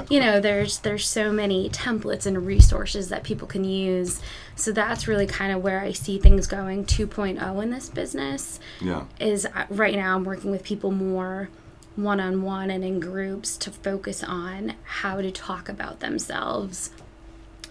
you 0.10 0.20
know, 0.20 0.40
there's 0.40 0.80
there's 0.80 1.08
so 1.08 1.32
many 1.32 1.70
templates 1.70 2.26
and 2.26 2.46
resources 2.46 3.10
that 3.10 3.24
people 3.24 3.48
can 3.48 3.64
use. 3.64 4.22
So 4.56 4.72
that's 4.72 5.08
really 5.08 5.28
kind 5.28 5.54
of 5.54 5.64
where 5.64 5.80
I 5.80 5.92
see 5.92 6.18
things 6.20 6.48
going 6.48 6.86
2.0 6.86 7.64
in 7.64 7.70
this 7.70 7.90
business. 7.90 8.60
Yeah. 8.80 9.06
Is 9.20 9.46
uh, 9.46 9.66
right 9.70 9.96
now 9.96 10.16
I'm 10.16 10.24
working 10.24 10.52
with 10.52 10.64
people 10.64 10.92
more 10.92 11.50
one 11.96 12.20
on 12.20 12.42
one 12.42 12.72
and 12.72 12.84
in 12.84 13.00
groups 13.00 13.58
to 13.58 13.70
focus 13.70 14.24
on 14.24 14.74
how 14.84 15.22
to 15.22 15.30
talk 15.30 15.68
about 15.68 16.00
themselves 16.00 16.92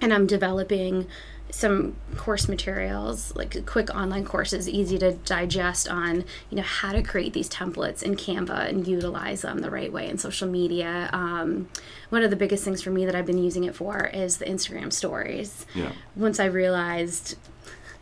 and 0.00 0.12
I'm 0.12 0.26
developing 0.26 1.06
some 1.52 1.96
course 2.16 2.48
materials, 2.48 3.34
like 3.34 3.66
quick 3.66 3.94
online 3.94 4.24
courses, 4.24 4.68
easy 4.68 4.98
to 4.98 5.12
digest 5.12 5.88
on, 5.88 6.24
you 6.50 6.56
know, 6.56 6.62
how 6.62 6.92
to 6.92 7.02
create 7.02 7.32
these 7.32 7.48
templates 7.48 8.02
in 8.02 8.16
Canva 8.16 8.68
and 8.68 8.86
utilize 8.86 9.42
them 9.42 9.58
the 9.58 9.70
right 9.70 9.92
way 9.92 10.08
in 10.08 10.18
social 10.18 10.48
media. 10.48 11.10
Um, 11.12 11.68
one 12.10 12.22
of 12.22 12.30
the 12.30 12.36
biggest 12.36 12.64
things 12.64 12.82
for 12.82 12.90
me 12.90 13.04
that 13.06 13.14
I've 13.14 13.26
been 13.26 13.42
using 13.42 13.64
it 13.64 13.74
for 13.74 14.06
is 14.06 14.38
the 14.38 14.44
Instagram 14.44 14.92
stories. 14.92 15.66
Yeah. 15.74 15.92
Once 16.16 16.40
I 16.40 16.46
realized 16.46 17.36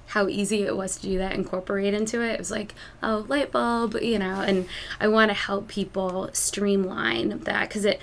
how 0.07 0.27
easy 0.27 0.63
it 0.63 0.77
was 0.77 0.97
to 0.97 1.03
do 1.03 1.19
that, 1.19 1.35
incorporate 1.35 1.93
into 1.93 2.23
it, 2.23 2.33
it 2.33 2.39
was 2.39 2.51
like, 2.51 2.75
oh, 3.03 3.27
light 3.29 3.53
bulb, 3.53 3.95
you 4.01 4.19
know, 4.19 4.41
and 4.41 4.67
I 4.99 5.09
want 5.09 5.31
to 5.31 5.35
help 5.35 5.69
people 5.69 6.31
streamline 6.33 7.41
that 7.41 7.69
because 7.69 7.85
it, 7.85 8.01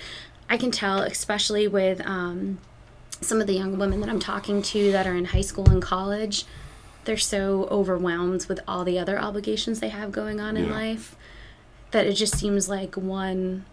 I 0.48 0.56
can 0.56 0.70
tell, 0.70 1.00
especially 1.00 1.66
with, 1.66 2.00
um, 2.06 2.58
some 3.20 3.40
of 3.40 3.46
the 3.46 3.54
young 3.54 3.78
women 3.78 4.00
that 4.00 4.08
I'm 4.08 4.20
talking 4.20 4.62
to 4.62 4.92
that 4.92 5.06
are 5.06 5.14
in 5.14 5.26
high 5.26 5.40
school 5.40 5.68
and 5.70 5.80
college, 5.82 6.44
they're 7.04 7.16
so 7.16 7.64
overwhelmed 7.70 8.46
with 8.46 8.60
all 8.66 8.84
the 8.84 8.98
other 8.98 9.18
obligations 9.18 9.80
they 9.80 9.88
have 9.90 10.12
going 10.12 10.40
on 10.40 10.56
in 10.56 10.70
life 10.70 11.14
that 11.92 12.06
it 12.06 12.14
just 12.14 12.36
seems 12.36 12.68
like 12.68 12.96
one 12.96 13.64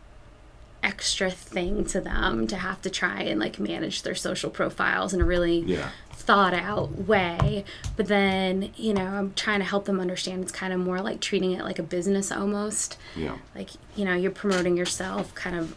extra 0.83 1.31
thing 1.31 1.85
to 1.85 2.01
them 2.01 2.45
to 2.47 2.57
have 2.57 2.81
to 2.81 2.89
try 2.89 3.21
and 3.21 3.39
like 3.39 3.57
manage 3.57 4.01
their 4.03 4.15
social 4.15 4.49
profiles 4.49 5.13
in 5.13 5.21
a 5.21 5.25
really 5.25 5.59
Yeah. 5.59 5.89
thought 6.11 6.53
out 6.53 7.07
way. 7.07 7.63
But 7.95 8.07
then, 8.07 8.71
you 8.75 8.93
know, 8.93 9.05
I'm 9.05 9.33
trying 9.33 9.59
to 9.59 9.65
help 9.65 9.85
them 9.85 9.99
understand 10.01 10.43
it's 10.43 10.51
kind 10.51 10.73
of 10.73 10.79
more 10.79 11.01
like 11.01 11.21
treating 11.21 11.53
it 11.53 11.63
like 11.63 11.79
a 11.79 11.83
business 11.83 12.31
almost 12.31 12.97
Yeah. 13.15 13.37
like 13.55 13.69
you 13.95 14.03
know 14.05 14.13
you're 14.13 14.31
promoting 14.31 14.75
yourself 14.77 15.33
kind 15.35 15.55
of 15.55 15.75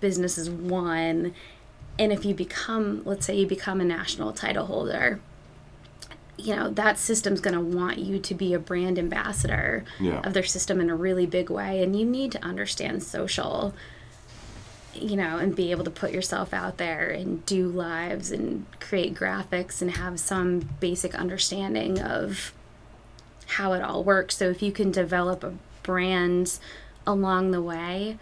business 0.00 0.36
is 0.36 0.50
one 0.50 1.34
and 1.98 2.12
if 2.12 2.24
you 2.24 2.34
become 2.34 3.02
let's 3.04 3.26
say 3.26 3.36
you 3.36 3.46
become 3.46 3.80
a 3.80 3.84
national 3.84 4.32
title 4.32 4.66
holder 4.66 5.20
you 6.38 6.56
know 6.56 6.70
that 6.70 6.98
system's 6.98 7.40
going 7.40 7.54
to 7.54 7.60
want 7.60 7.98
you 7.98 8.18
to 8.18 8.34
be 8.34 8.54
a 8.54 8.58
brand 8.58 8.98
ambassador 8.98 9.84
Yeah. 10.00 10.20
of 10.20 10.32
their 10.34 10.42
system 10.42 10.80
in 10.80 10.88
a 10.90 10.96
really 10.96 11.26
big 11.26 11.50
way 11.50 11.82
and 11.82 11.94
you 11.98 12.06
need 12.06 12.32
to 12.32 12.42
understand 12.44 13.02
social 13.02 13.74
you 14.94 15.16
know 15.16 15.38
and 15.38 15.54
be 15.56 15.70
able 15.70 15.84
to 15.84 15.90
put 15.90 16.10
yourself 16.12 16.52
out 16.52 16.78
there 16.78 17.08
and 17.10 17.44
do 17.46 17.68
lives 17.68 18.30
and 18.30 18.66
create 18.80 19.14
graphics 19.14 19.80
and 19.82 19.92
have 19.92 20.18
some 20.20 20.68
basic 20.80 21.14
understanding 21.14 22.00
of 22.00 22.52
how 23.46 23.72
it 23.74 23.82
all 23.82 24.02
works 24.02 24.36
so 24.36 24.48
if 24.50 24.62
you 24.62 24.72
can 24.72 24.90
develop 24.90 25.44
a 25.44 25.52
brand 25.82 26.58
along 27.06 27.50
the 27.50 27.60
way 27.62 28.18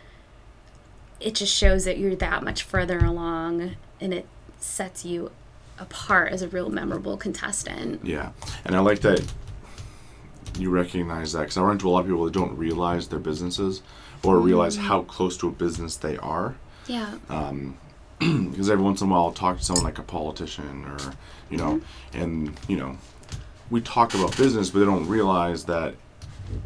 it 1.21 1.35
just 1.35 1.55
shows 1.55 1.85
that 1.85 1.99
you're 1.99 2.17
that 2.17 2.43
much 2.43 2.63
further 2.63 2.99
along 2.99 3.77
and 4.01 4.15
it 4.15 4.27
sets 4.59 5.05
you 5.05 5.31
apart 5.79 6.33
as 6.33 6.43
a 6.43 6.49
real 6.49 6.69
memorable 6.71 7.17
contestant. 7.17 8.05
Yeah, 8.05 8.33
and 8.65 8.75
I 8.75 8.81
like 8.81 9.01
that 9.01 9.25
you 10.59 10.71
recognize 10.71 11.33
that 11.33 11.41
because 11.41 11.57
I 11.57 11.63
run 11.63 11.73
into 11.73 11.89
a 11.89 11.91
lot 11.91 12.01
of 12.01 12.07
people 12.07 12.25
that 12.25 12.35
don't 12.35 12.57
realize 12.57 13.09
their 13.09 13.19
businesses 13.19 13.83
or 14.23 14.39
realize 14.39 14.77
mm-hmm. 14.77 14.87
how 14.87 15.03
close 15.03 15.37
to 15.39 15.49
a 15.49 15.53
business 15.53 15.97
they 15.97 16.17
are. 16.19 16.57
yeah. 16.87 17.15
Um, 17.29 17.79
because 18.19 18.69
every 18.69 18.85
once 18.85 19.01
in 19.01 19.09
a 19.09 19.11
while, 19.11 19.27
I'll 19.27 19.33
talk 19.33 19.59
to 19.59 19.65
someone 19.65 19.85
like 19.85 19.99
a 19.99 20.03
politician 20.03 20.85
or, 20.85 20.99
you 21.49 21.57
know, 21.57 21.77
mm-hmm. 22.13 22.21
and, 22.21 22.61
you 22.69 22.77
know, 22.77 22.99
we 23.71 23.81
talk 23.81 24.13
about 24.15 24.37
business, 24.37 24.69
but 24.69 24.81
they 24.81 24.85
don't 24.85 25.09
realize 25.09 25.65
that 25.65 25.95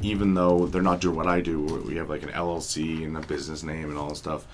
even 0.03 0.35
though 0.35 0.67
they're 0.67 0.83
not 0.83 1.01
doing 1.01 1.17
what 1.17 1.27
I 1.27 1.41
do, 1.41 1.63
we 1.87 1.97
have 1.97 2.09
like 2.11 2.23
an 2.23 2.31
LLC 2.31 3.05
and 3.05 3.17
a 3.17 3.21
business 3.21 3.63
name 3.63 3.89
and 3.91 3.99
all 3.99 4.09
this 4.11 4.19
stuff, 4.19 4.47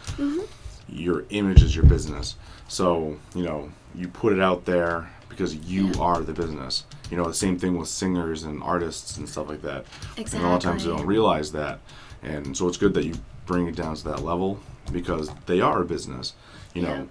your 0.88 1.24
image 1.30 1.62
is 1.62 1.74
your 1.74 1.84
business. 1.84 2.36
So, 2.68 3.16
you 3.34 3.42
know, 3.42 3.70
you 3.94 4.08
put 4.08 4.32
it 4.32 4.40
out 4.40 4.64
there 4.64 5.10
because 5.28 5.54
you 5.54 5.88
Yeah. 5.88 6.00
are 6.00 6.20
the 6.22 6.32
business. 6.32 6.84
You 7.10 7.16
know, 7.16 7.24
the 7.24 7.34
same 7.34 7.58
thing 7.58 7.76
with 7.78 7.88
singers 7.88 8.42
and 8.44 8.62
artists 8.62 9.16
and 9.16 9.28
stuff 9.28 9.48
like 9.48 9.62
that. 9.62 9.84
And 10.16 10.32
a 10.34 10.38
lot 10.42 10.56
of 10.56 10.62
times 10.62 10.84
they 10.84 10.90
don't 10.90 11.06
realize 11.06 11.52
that. 11.52 11.80
And 12.22 12.56
so 12.56 12.68
it's 12.68 12.76
good 12.76 12.94
that 12.94 13.04
you 13.04 13.14
bring 13.46 13.66
it 13.66 13.74
down 13.76 13.94
to 13.96 14.04
that 14.04 14.22
level 14.24 14.60
because 14.92 15.30
they 15.46 15.60
are 15.60 15.82
a 15.82 15.84
business. 15.84 16.34
You 16.74 16.82
know, 16.82 16.88
Yeah. 16.94 17.02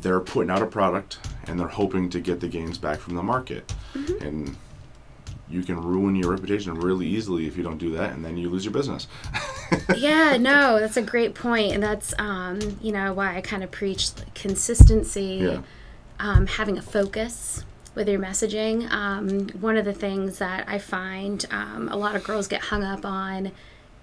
they're 0.00 0.20
putting 0.20 0.50
out 0.50 0.62
a 0.62 0.66
product 0.66 1.18
and 1.44 1.58
they're 1.58 1.68
hoping 1.68 2.08
to 2.10 2.20
get 2.20 2.40
the 2.40 2.48
gains 2.48 2.78
back 2.78 2.98
from 3.00 3.14
the 3.14 3.22
market. 3.22 3.72
Mm-hmm. 3.94 4.24
And 4.26 4.56
you 5.52 5.62
can 5.62 5.80
ruin 5.80 6.16
your 6.16 6.30
reputation 6.30 6.74
really 6.74 7.06
easily 7.06 7.46
if 7.46 7.56
you 7.56 7.62
don't 7.62 7.78
do 7.78 7.90
that 7.90 8.12
and 8.12 8.24
then 8.24 8.36
you 8.36 8.48
lose 8.50 8.64
your 8.64 8.72
business. 8.72 9.06
yeah 9.96 10.36
no 10.36 10.80
that's 10.80 10.96
a 10.96 11.02
great 11.02 11.34
point 11.34 11.72
and 11.72 11.82
that's 11.82 12.14
um, 12.18 12.58
you 12.80 12.92
know 12.92 13.12
why 13.12 13.36
i 13.36 13.40
kind 13.40 13.62
of 13.62 13.70
preach 13.70 14.10
consistency 14.34 15.38
Yeah. 15.42 15.62
um, 16.18 16.46
having 16.46 16.78
a 16.78 16.82
focus 16.82 17.64
with 17.94 18.08
your 18.08 18.18
messaging 18.20 18.90
um, 18.90 19.48
one 19.60 19.76
of 19.76 19.84
the 19.84 19.92
things 19.92 20.38
that 20.38 20.68
i 20.68 20.78
find 20.78 21.44
um, 21.50 21.88
a 21.88 21.96
lot 21.96 22.16
of 22.16 22.24
girls 22.24 22.46
get 22.48 22.60
hung 22.62 22.82
up 22.84 23.04
on 23.04 23.52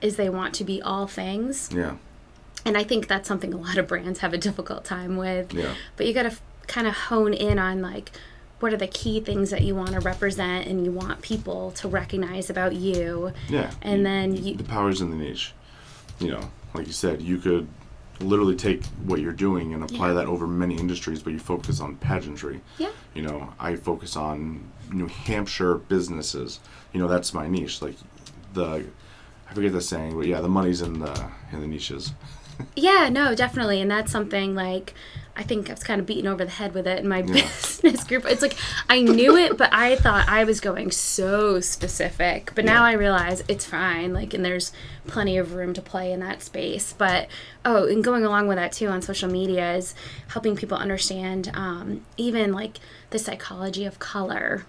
is 0.02 0.16
they 0.16 0.30
want 0.30 0.54
to 0.54 0.64
be 0.64 0.82
all 0.82 1.08
things. 1.08 1.70
Yeah. 1.76 1.98
And 2.66 2.78
I 2.78 2.86
think 2.86 3.08
that's 3.10 3.28
something 3.28 3.54
a 3.54 3.58
lot 3.58 3.78
of 3.78 3.86
brands 3.90 4.20
have 4.20 4.34
a 4.34 4.38
difficult 4.38 4.86
time 4.86 5.18
with. 5.18 5.54
Yeah. 5.54 5.74
But 5.98 6.08
you 6.08 6.14
got 6.14 6.22
to 6.24 6.30
f- 6.30 6.42
kind 6.68 6.88
of 6.88 6.94
hone 6.94 7.34
in 7.34 7.60
on 7.60 7.82
like 7.82 8.10
what 8.60 8.74
are 8.74 8.78
the 8.78 8.88
key 8.88 9.20
things 9.22 9.50
that 9.52 9.62
you 9.62 9.76
want 9.76 9.92
to 9.92 10.00
represent 10.00 10.68
and 10.68 10.84
you 10.86 10.92
want 10.92 11.22
people 11.22 11.72
to 11.72 11.88
recognize 11.88 12.50
about 12.50 12.76
you. 12.76 13.32
Yeah. 13.48 13.72
And 13.82 14.06
then 14.06 14.36
you 14.36 14.56
the 14.56 14.64
power's 14.64 15.02
in 15.02 15.10
the 15.12 15.16
niche. 15.16 15.54
You 16.20 16.32
know, 16.32 16.52
like 16.74 16.88
you 16.88 16.94
said, 16.94 17.22
you 17.22 17.38
could 17.38 17.68
literally 18.20 18.56
take 18.58 18.84
what 19.06 19.22
you're 19.22 19.32
doing 19.32 19.74
and 19.74 19.82
apply 19.84 20.10
Yeah. 20.10 20.14
that 20.16 20.28
over 20.28 20.46
many 20.46 20.76
industries, 20.78 21.24
but 21.24 21.32
you 21.32 21.40
focus 21.40 21.80
on 21.80 21.96
pageantry. 21.96 22.60
Yeah. 22.78 22.92
You 23.14 23.22
know, 23.22 23.54
I 23.60 23.76
focus 23.78 24.18
on 24.18 24.70
New 24.92 25.08
Hampshire 25.08 25.76
businesses. 25.76 26.60
You 26.92 27.00
know, 27.00 27.08
that's 27.08 27.34
my 27.34 27.48
niche. 27.48 27.82
Like 27.82 27.96
the 28.54 28.86
I 29.50 29.54
forget 29.54 29.72
the 29.72 29.82
saying, 29.82 30.16
but 30.18 30.28
yeah, 30.28 30.42
the 30.42 30.50
money's 30.50 30.82
in 30.82 31.00
the 31.00 31.30
in 31.52 31.62
the 31.62 31.68
niches. 31.68 32.14
Yeah, 32.76 33.08
no, 33.08 33.36
definitely. 33.36 33.80
And 33.80 33.90
that's 33.90 34.12
something 34.12 34.54
like 34.54 34.94
I 35.40 35.44
think 35.44 35.70
I 35.70 35.74
was 35.74 35.84
kind 35.84 36.02
of 36.02 36.06
beaten 36.06 36.28
over 36.28 36.44
the 36.44 36.52
head 36.52 36.74
with 36.74 36.86
it 36.86 37.00
in 37.00 37.08
my 37.08 37.20
Yeah. 37.20 37.34
business 37.62 38.04
group. 38.04 38.26
It's 38.26 38.42
like 38.42 38.58
I 38.90 39.02
knew 39.02 39.38
it, 39.38 39.56
but 39.58 39.70
I 39.74 39.96
thought 39.96 40.28
I 40.28 40.44
was 40.44 40.60
going 40.60 40.92
so 40.92 41.62
specific. 41.62 42.52
But 42.56 42.66
now 42.66 42.84
Yeah. 42.84 42.90
I 42.90 42.92
realize 42.94 43.44
it's 43.48 43.64
fine. 43.66 44.12
Like, 44.14 44.34
and 44.34 44.44
there's 44.44 44.74
plenty 45.08 45.38
of 45.38 45.54
room 45.54 45.74
to 45.76 45.82
play 45.82 46.12
in 46.12 46.20
that 46.20 46.42
space. 46.44 46.94
But 46.98 47.30
oh, 47.64 47.88
and 47.88 48.04
going 48.04 48.26
along 48.26 48.48
with 48.50 48.58
that 48.58 48.74
too 48.74 48.88
on 48.90 49.02
social 49.02 49.32
media 49.32 49.76
is 49.76 49.96
helping 50.28 50.58
people 50.58 50.78
understand 50.78 51.50
um, 51.54 52.02
even 52.18 52.52
like 52.52 52.78
the 53.12 53.18
psychology 53.18 53.86
of 53.86 53.98
color 54.00 54.66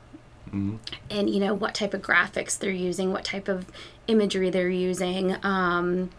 and 0.53 1.31
you 1.31 1.39
know 1.39 1.55
what 1.55 1.75
type 1.75 1.95
of 1.95 2.03
graphics 2.03 2.59
they're 2.59 2.71
using, 2.71 3.13
what 3.13 3.25
type 3.25 3.47
of 3.49 3.67
imagery 4.09 4.51
they're 4.51 4.69
using. 4.69 5.37
Um, 5.45 6.11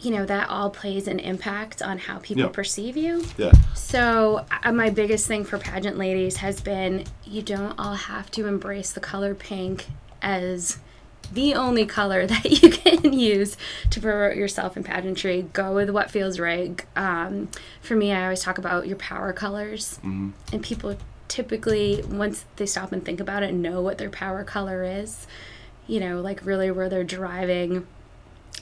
you 0.00 0.10
know 0.10 0.24
that 0.26 0.48
all 0.48 0.70
plays 0.70 1.06
an 1.06 1.18
impact 1.18 1.82
on 1.82 1.98
how 1.98 2.18
people 2.18 2.44
Yeah. 2.44 2.48
perceive 2.48 2.96
you. 2.96 3.24
Yeah. 3.36 3.52
So 3.74 4.46
uh, 4.64 4.72
my 4.72 4.90
biggest 4.90 5.26
thing 5.26 5.44
for 5.44 5.58
pageant 5.58 5.98
ladies 5.98 6.36
has 6.38 6.60
been 6.60 7.04
you 7.24 7.42
don't 7.42 7.78
all 7.78 7.94
have 7.94 8.30
to 8.32 8.46
embrace 8.46 8.92
the 8.92 9.00
color 9.00 9.34
pink 9.34 9.86
as 10.22 10.78
the 11.32 11.54
only 11.54 11.86
color 11.86 12.26
that 12.34 12.44
you 12.62 12.70
can 12.70 13.12
use 13.12 13.56
to 13.90 14.00
promote 14.00 14.36
yourself 14.36 14.76
in 14.76 14.82
pageantry. 14.84 15.42
Go 15.52 15.74
with 15.74 15.90
what 15.90 16.10
feels 16.10 16.38
right. 16.40 16.84
Um, 16.96 17.48
for 17.82 17.94
me, 17.94 18.12
I 18.12 18.22
always 18.24 18.42
talk 18.42 18.58
about 18.58 18.86
your 18.86 18.96
power 18.96 19.32
colors, 19.32 19.98
Mm-hmm. 19.98 20.30
and 20.52 20.62
people 20.62 20.96
typically 21.28 22.02
once 22.08 22.44
they 22.56 22.66
stop 22.66 22.90
and 22.92 23.04
think 23.04 23.20
about 23.20 23.42
it, 23.42 23.52
know 23.52 23.80
what 23.82 23.98
their 23.98 24.10
power 24.10 24.42
color 24.44 24.82
is. 24.82 25.26
You 25.86 26.00
know, 26.00 26.20
like 26.20 26.44
really 26.44 26.70
where 26.70 26.88
they're 26.88 27.04
deriving 27.04 27.86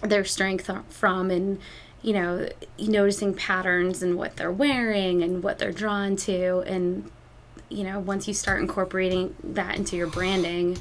their 0.02 0.24
strength 0.24 0.70
from 0.90 1.30
and 1.30 1.58
you 2.02 2.12
know 2.12 2.48
noticing 2.78 3.34
patterns 3.34 4.02
and 4.02 4.16
what 4.16 4.36
they're 4.36 4.52
wearing 4.52 5.22
and 5.22 5.42
what 5.42 5.58
they're 5.58 5.72
drawn 5.72 6.14
to 6.16 6.60
and 6.60 7.10
you 7.68 7.82
know 7.84 7.98
once 7.98 8.28
you 8.28 8.34
start 8.34 8.60
incorporating 8.60 9.34
that 9.42 9.76
into 9.76 9.96
your 9.96 10.06
branding 10.06 10.78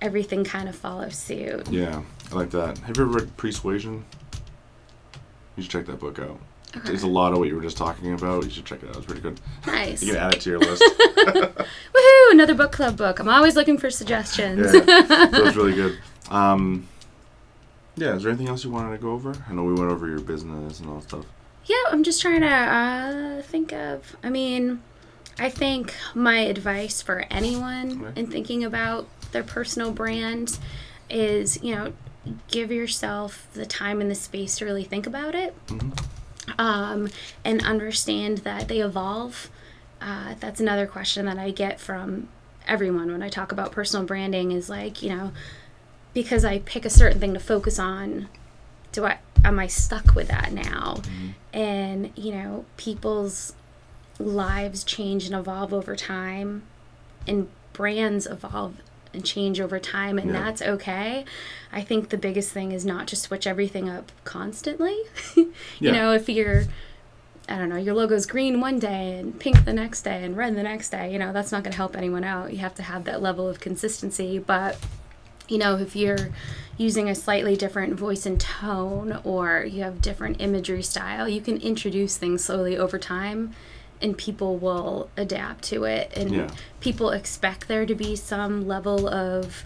everything 0.00 0.44
kind 0.44 0.68
of 0.68 0.76
follows 0.76 1.16
suit 1.16 1.68
Yeah. 1.68 2.02
I 2.32 2.34
like 2.36 2.50
that. 2.50 2.78
Have 2.78 2.96
you 2.96 3.02
ever 3.02 3.12
read 3.18 3.36
Persuasion? 3.36 4.04
You 5.56 5.64
should 5.64 5.72
check 5.72 5.86
that 5.86 5.98
book 5.98 6.20
out. 6.20 6.38
It's 6.84 7.02
a 7.02 7.08
lot 7.08 7.32
of 7.32 7.38
what 7.38 7.48
you 7.48 7.56
were 7.56 7.60
just 7.62 7.76
talking 7.76 8.12
about. 8.14 8.44
You 8.44 8.50
should 8.50 8.64
check 8.64 8.84
it 8.84 8.88
out. 8.88 8.98
It's 8.98 9.06
pretty 9.06 9.20
good. 9.20 9.40
nice 9.66 10.00
You 10.04 10.12
can 10.12 10.22
add 10.22 10.34
it 10.34 10.40
to 10.42 10.50
your 10.50 10.60
list. 10.60 10.80
woohoo 11.16 12.30
another 12.30 12.54
book 12.54 12.70
club 12.70 12.96
book 12.96 13.18
i'm 13.18 13.28
always 13.28 13.56
looking 13.56 13.76
for 13.76 13.90
suggestions 13.90 14.72
Yeah, 14.72 14.80
so 15.30 15.44
it's 15.46 15.56
really 15.56 15.74
good. 15.74 15.98
Um, 16.30 16.86
yeah, 18.00 18.14
is 18.16 18.22
there 18.22 18.30
anything 18.32 18.48
else 18.48 18.64
you 18.64 18.70
wanted 18.70 18.92
to 18.92 18.98
go 18.98 19.10
over? 19.12 19.34
I 19.48 19.52
know 19.52 19.62
we 19.64 19.74
went 19.74 19.90
over 19.90 20.08
your 20.08 20.20
business 20.20 20.80
and 20.80 20.88
all 20.88 20.96
that 20.96 21.02
stuff. 21.08 21.26
Yeah, 21.66 21.76
I'm 21.90 22.02
just 22.02 22.20
trying 22.22 22.40
to 22.40 22.46
uh, 22.48 23.42
think 23.42 23.72
of. 23.72 24.16
I 24.24 24.30
mean, 24.30 24.82
I 25.38 25.50
think 25.50 25.94
my 26.14 26.38
advice 26.40 27.02
for 27.02 27.24
anyone 27.30 28.04
Okay. 28.04 28.20
in 28.20 28.26
thinking 28.28 28.64
about 28.64 29.06
their 29.32 29.44
personal 29.44 29.92
brand 29.92 30.58
is, 31.08 31.62
you 31.62 31.74
know, 31.74 31.92
give 32.48 32.72
yourself 32.72 33.46
the 33.54 33.66
time 33.66 34.00
and 34.00 34.10
the 34.10 34.14
space 34.14 34.58
to 34.58 34.64
really 34.64 34.84
think 34.84 35.06
about 35.06 35.34
it 35.34 35.54
um, 36.58 37.08
and 37.44 37.64
understand 37.64 38.38
that 38.38 38.68
they 38.68 38.80
evolve. 38.80 39.50
Uh, 40.00 40.34
that's 40.40 40.60
another 40.60 40.86
question 40.86 41.26
that 41.26 41.38
I 41.38 41.50
get 41.50 41.78
from 41.80 42.28
everyone 42.66 43.10
when 43.10 43.22
I 43.22 43.28
talk 43.28 43.52
about 43.52 43.72
personal 43.72 44.06
branding 44.06 44.52
is 44.52 44.68
like, 44.68 45.02
you 45.02 45.10
know, 45.14 45.32
because 46.14 46.44
I 46.44 46.58
pick 46.60 46.84
a 46.84 46.90
certain 46.90 47.20
thing 47.20 47.34
to 47.34 47.40
focus 47.40 47.78
on, 47.78 48.28
do 48.92 49.04
I 49.06 49.18
am 49.44 49.58
I 49.58 49.66
stuck 49.66 50.14
with 50.14 50.28
that 50.28 50.52
now? 50.52 50.96
Mm-hmm. 50.98 51.28
And 51.56 52.12
you 52.16 52.32
know, 52.32 52.64
people's 52.76 53.54
lives 54.18 54.84
change 54.84 55.26
and 55.26 55.34
evolve 55.34 55.72
over 55.72 55.96
time, 55.96 56.62
and 57.26 57.48
brands 57.72 58.26
evolve 58.26 58.74
and 59.12 59.24
change 59.24 59.60
over 59.60 59.78
time, 59.80 60.18
and 60.18 60.30
Yeah. 60.32 60.42
that's 60.44 60.62
okay. 60.62 61.24
I 61.72 61.82
think 61.82 62.10
the 62.10 62.16
biggest 62.18 62.52
thing 62.52 62.70
is 62.72 62.84
not 62.84 63.08
to 63.08 63.16
switch 63.16 63.46
everything 63.46 63.88
up 63.88 64.12
constantly. 64.24 64.96
you 65.36 65.52
Yeah. 65.80 65.92
know, 65.92 66.12
if 66.12 66.28
you're 66.28 66.64
I 67.48 67.56
don't 67.58 67.68
know, 67.68 67.76
your 67.76 67.94
logo's 67.94 68.26
green 68.26 68.60
one 68.60 68.78
day 68.78 69.18
and 69.18 69.36
pink 69.40 69.64
the 69.64 69.72
next 69.72 70.02
day 70.02 70.22
and 70.22 70.36
red 70.36 70.54
the 70.54 70.62
next 70.62 70.90
day, 70.90 71.12
you 71.12 71.18
know, 71.18 71.32
that's 71.32 71.50
not 71.50 71.64
going 71.64 71.72
to 71.72 71.76
help 71.76 71.96
anyone 71.96 72.22
out. 72.22 72.52
You 72.52 72.58
have 72.58 72.76
to 72.76 72.82
have 72.84 73.02
that 73.06 73.20
level 73.20 73.48
of 73.48 73.58
consistency. 73.58 74.38
But, 74.38 74.78
you 75.50 75.58
know, 75.58 75.76
if 75.76 75.94
you're 75.96 76.30
using 76.78 77.10
a 77.10 77.14
slightly 77.14 77.56
different 77.56 77.94
voice 77.94 78.24
and 78.24 78.40
tone 78.40 79.20
or 79.24 79.64
you 79.64 79.82
have 79.82 80.00
different 80.00 80.40
imagery 80.40 80.82
style, 80.82 81.28
you 81.28 81.40
can 81.42 81.58
introduce 81.58 82.16
things 82.16 82.42
slowly 82.44 82.78
over 82.78 82.98
time 82.98 83.52
and 84.00 84.16
people 84.16 84.56
will 84.56 85.10
adapt 85.16 85.62
to 85.64 85.84
it. 85.84 86.10
And 86.16 86.30
Yeah. 86.30 86.50
people 86.80 87.10
expect 87.10 87.68
there 87.68 87.84
to 87.84 87.94
be 87.94 88.16
some 88.16 88.66
level 88.66 89.06
of 89.06 89.62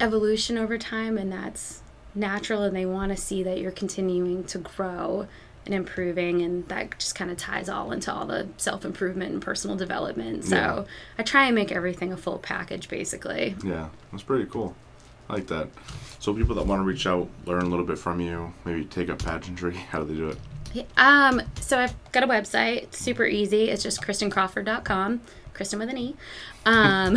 evolution 0.00 0.56
over 0.56 0.78
time, 0.78 1.18
and 1.18 1.30
that's 1.30 1.82
natural. 2.14 2.62
And 2.62 2.74
they 2.74 2.86
want 2.86 3.10
to 3.14 3.18
see 3.20 3.42
that 3.42 3.58
you're 3.60 3.70
continuing 3.70 4.44
to 4.44 4.58
grow 4.58 5.26
and 5.66 5.74
improving, 5.74 6.40
and 6.42 6.66
that 6.68 6.98
just 6.98 7.14
kind 7.14 7.30
of 7.30 7.36
ties 7.36 7.68
all 7.68 7.92
into 7.92 8.12
all 8.12 8.24
the 8.26 8.48
self 8.56 8.84
improvement 8.84 9.32
and 9.32 9.42
personal 9.42 9.76
development. 9.76 10.44
So 10.44 10.56
Yeah. 10.56 10.84
I 11.18 11.22
try 11.22 11.44
and 11.46 11.54
make 11.54 11.70
everything 11.70 12.12
a 12.12 12.16
full 12.16 12.38
package, 12.38 12.88
basically. 12.88 13.56
Yeah, 13.62 13.88
that's 14.10 14.22
pretty 14.22 14.46
cool. 14.46 14.74
I 15.28 15.34
like 15.34 15.46
that. 15.48 15.68
So 16.18 16.32
people 16.32 16.54
that 16.56 16.66
want 16.66 16.80
to 16.80 16.84
reach 16.84 17.06
out, 17.06 17.28
learn 17.44 17.62
a 17.62 17.68
little 17.68 17.84
bit 17.84 17.98
from 17.98 18.20
you, 18.20 18.52
maybe 18.64 18.84
take 18.84 19.10
up 19.10 19.22
pageantry, 19.22 19.74
how 19.90 20.00
do 20.00 20.06
they 20.06 20.14
do 20.14 20.28
it? 20.28 20.38
Um, 20.96 21.42
so 21.60 21.78
I've 21.78 21.94
got 22.12 22.24
a 22.24 22.26
website, 22.26 22.94
super 22.94 23.24
easy. 23.24 23.70
It's 23.70 23.82
just 23.82 24.00
kristencrawford.com. 24.02 25.20
Kristen 25.52 25.78
with 25.78 25.88
an 25.88 25.98
E. 25.98 26.16
Um, 26.66 27.16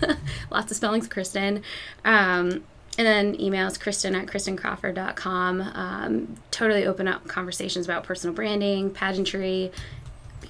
lots 0.50 0.70
of 0.70 0.76
spellings, 0.76 1.08
Kristen. 1.08 1.62
Um, 2.04 2.62
and 2.98 3.06
then 3.06 3.36
emails 3.36 3.80
Kristen 3.80 4.14
at 4.14 4.26
kristencrawford.com. 4.26 5.60
Um, 5.60 6.36
totally 6.50 6.84
open 6.86 7.08
up 7.08 7.26
conversations 7.26 7.86
about 7.86 8.04
personal 8.04 8.34
branding, 8.34 8.90
pageantry, 8.90 9.72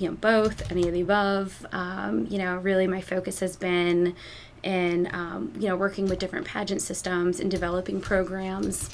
you 0.01 0.09
know, 0.09 0.15
both, 0.15 0.71
any 0.71 0.89
of 0.89 0.95
the 0.95 1.03
above. 1.03 1.67
Um, 1.73 2.27
you 2.31 2.39
know, 2.39 2.57
really 2.57 2.87
my 2.87 3.01
focus 3.01 3.41
has 3.41 3.57
been 3.57 4.15
in, 4.63 5.09
um, 5.13 5.53
you 5.59 5.69
know, 5.69 5.77
working 5.77 6.07
with 6.07 6.19
different 6.19 6.47
pageant 6.47 6.83
systems 6.83 7.41
and 7.41 7.51
developing 7.51 8.01
programs 8.01 8.91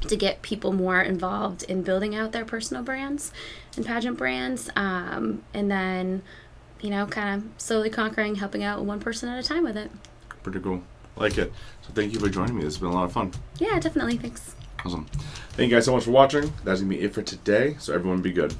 to 0.00 0.16
get 0.16 0.42
people 0.42 0.72
more 0.72 1.00
involved 1.00 1.62
in 1.64 1.82
building 1.82 2.14
out 2.14 2.32
their 2.32 2.44
personal 2.44 2.82
brands 2.82 3.32
and 3.76 3.86
pageant 3.86 4.18
brands. 4.18 4.68
Um, 4.74 5.42
and 5.54 5.70
then, 5.70 6.22
you 6.80 6.90
know, 6.90 7.06
kind 7.06 7.40
of 7.40 7.48
slowly 7.62 7.90
conquering, 7.90 8.36
helping 8.36 8.64
out 8.64 8.84
one 8.84 9.00
person 9.00 9.28
at 9.28 9.38
a 9.38 9.46
time 9.46 9.64
with 9.64 9.76
it. 9.76 9.90
Pretty 10.42 10.60
cool. 10.60 10.82
Like 11.14 11.38
it. 11.38 11.52
So 11.82 11.92
thank 11.94 12.12
you 12.12 12.18
for 12.18 12.28
joining 12.28 12.56
me. 12.56 12.64
This 12.64 12.74
has 12.74 12.80
been 12.80 12.88
a 12.88 12.94
lot 12.94 13.04
of 13.04 13.12
fun. 13.12 13.32
Yeah, 13.58 13.78
definitely. 13.78 14.16
Thanks. 14.16 14.56
Awesome. 14.84 15.06
Thank 15.50 15.70
you 15.70 15.76
guys 15.76 15.84
so 15.84 15.92
much 15.92 16.04
for 16.04 16.10
watching. 16.10 16.52
That's 16.64 16.80
going 16.80 16.90
to 16.90 16.96
be 16.96 17.00
it 17.00 17.14
for 17.14 17.22
today. 17.22 17.76
So 17.78 17.94
everyone 17.94 18.22
be 18.22 18.32
good. 18.32 18.54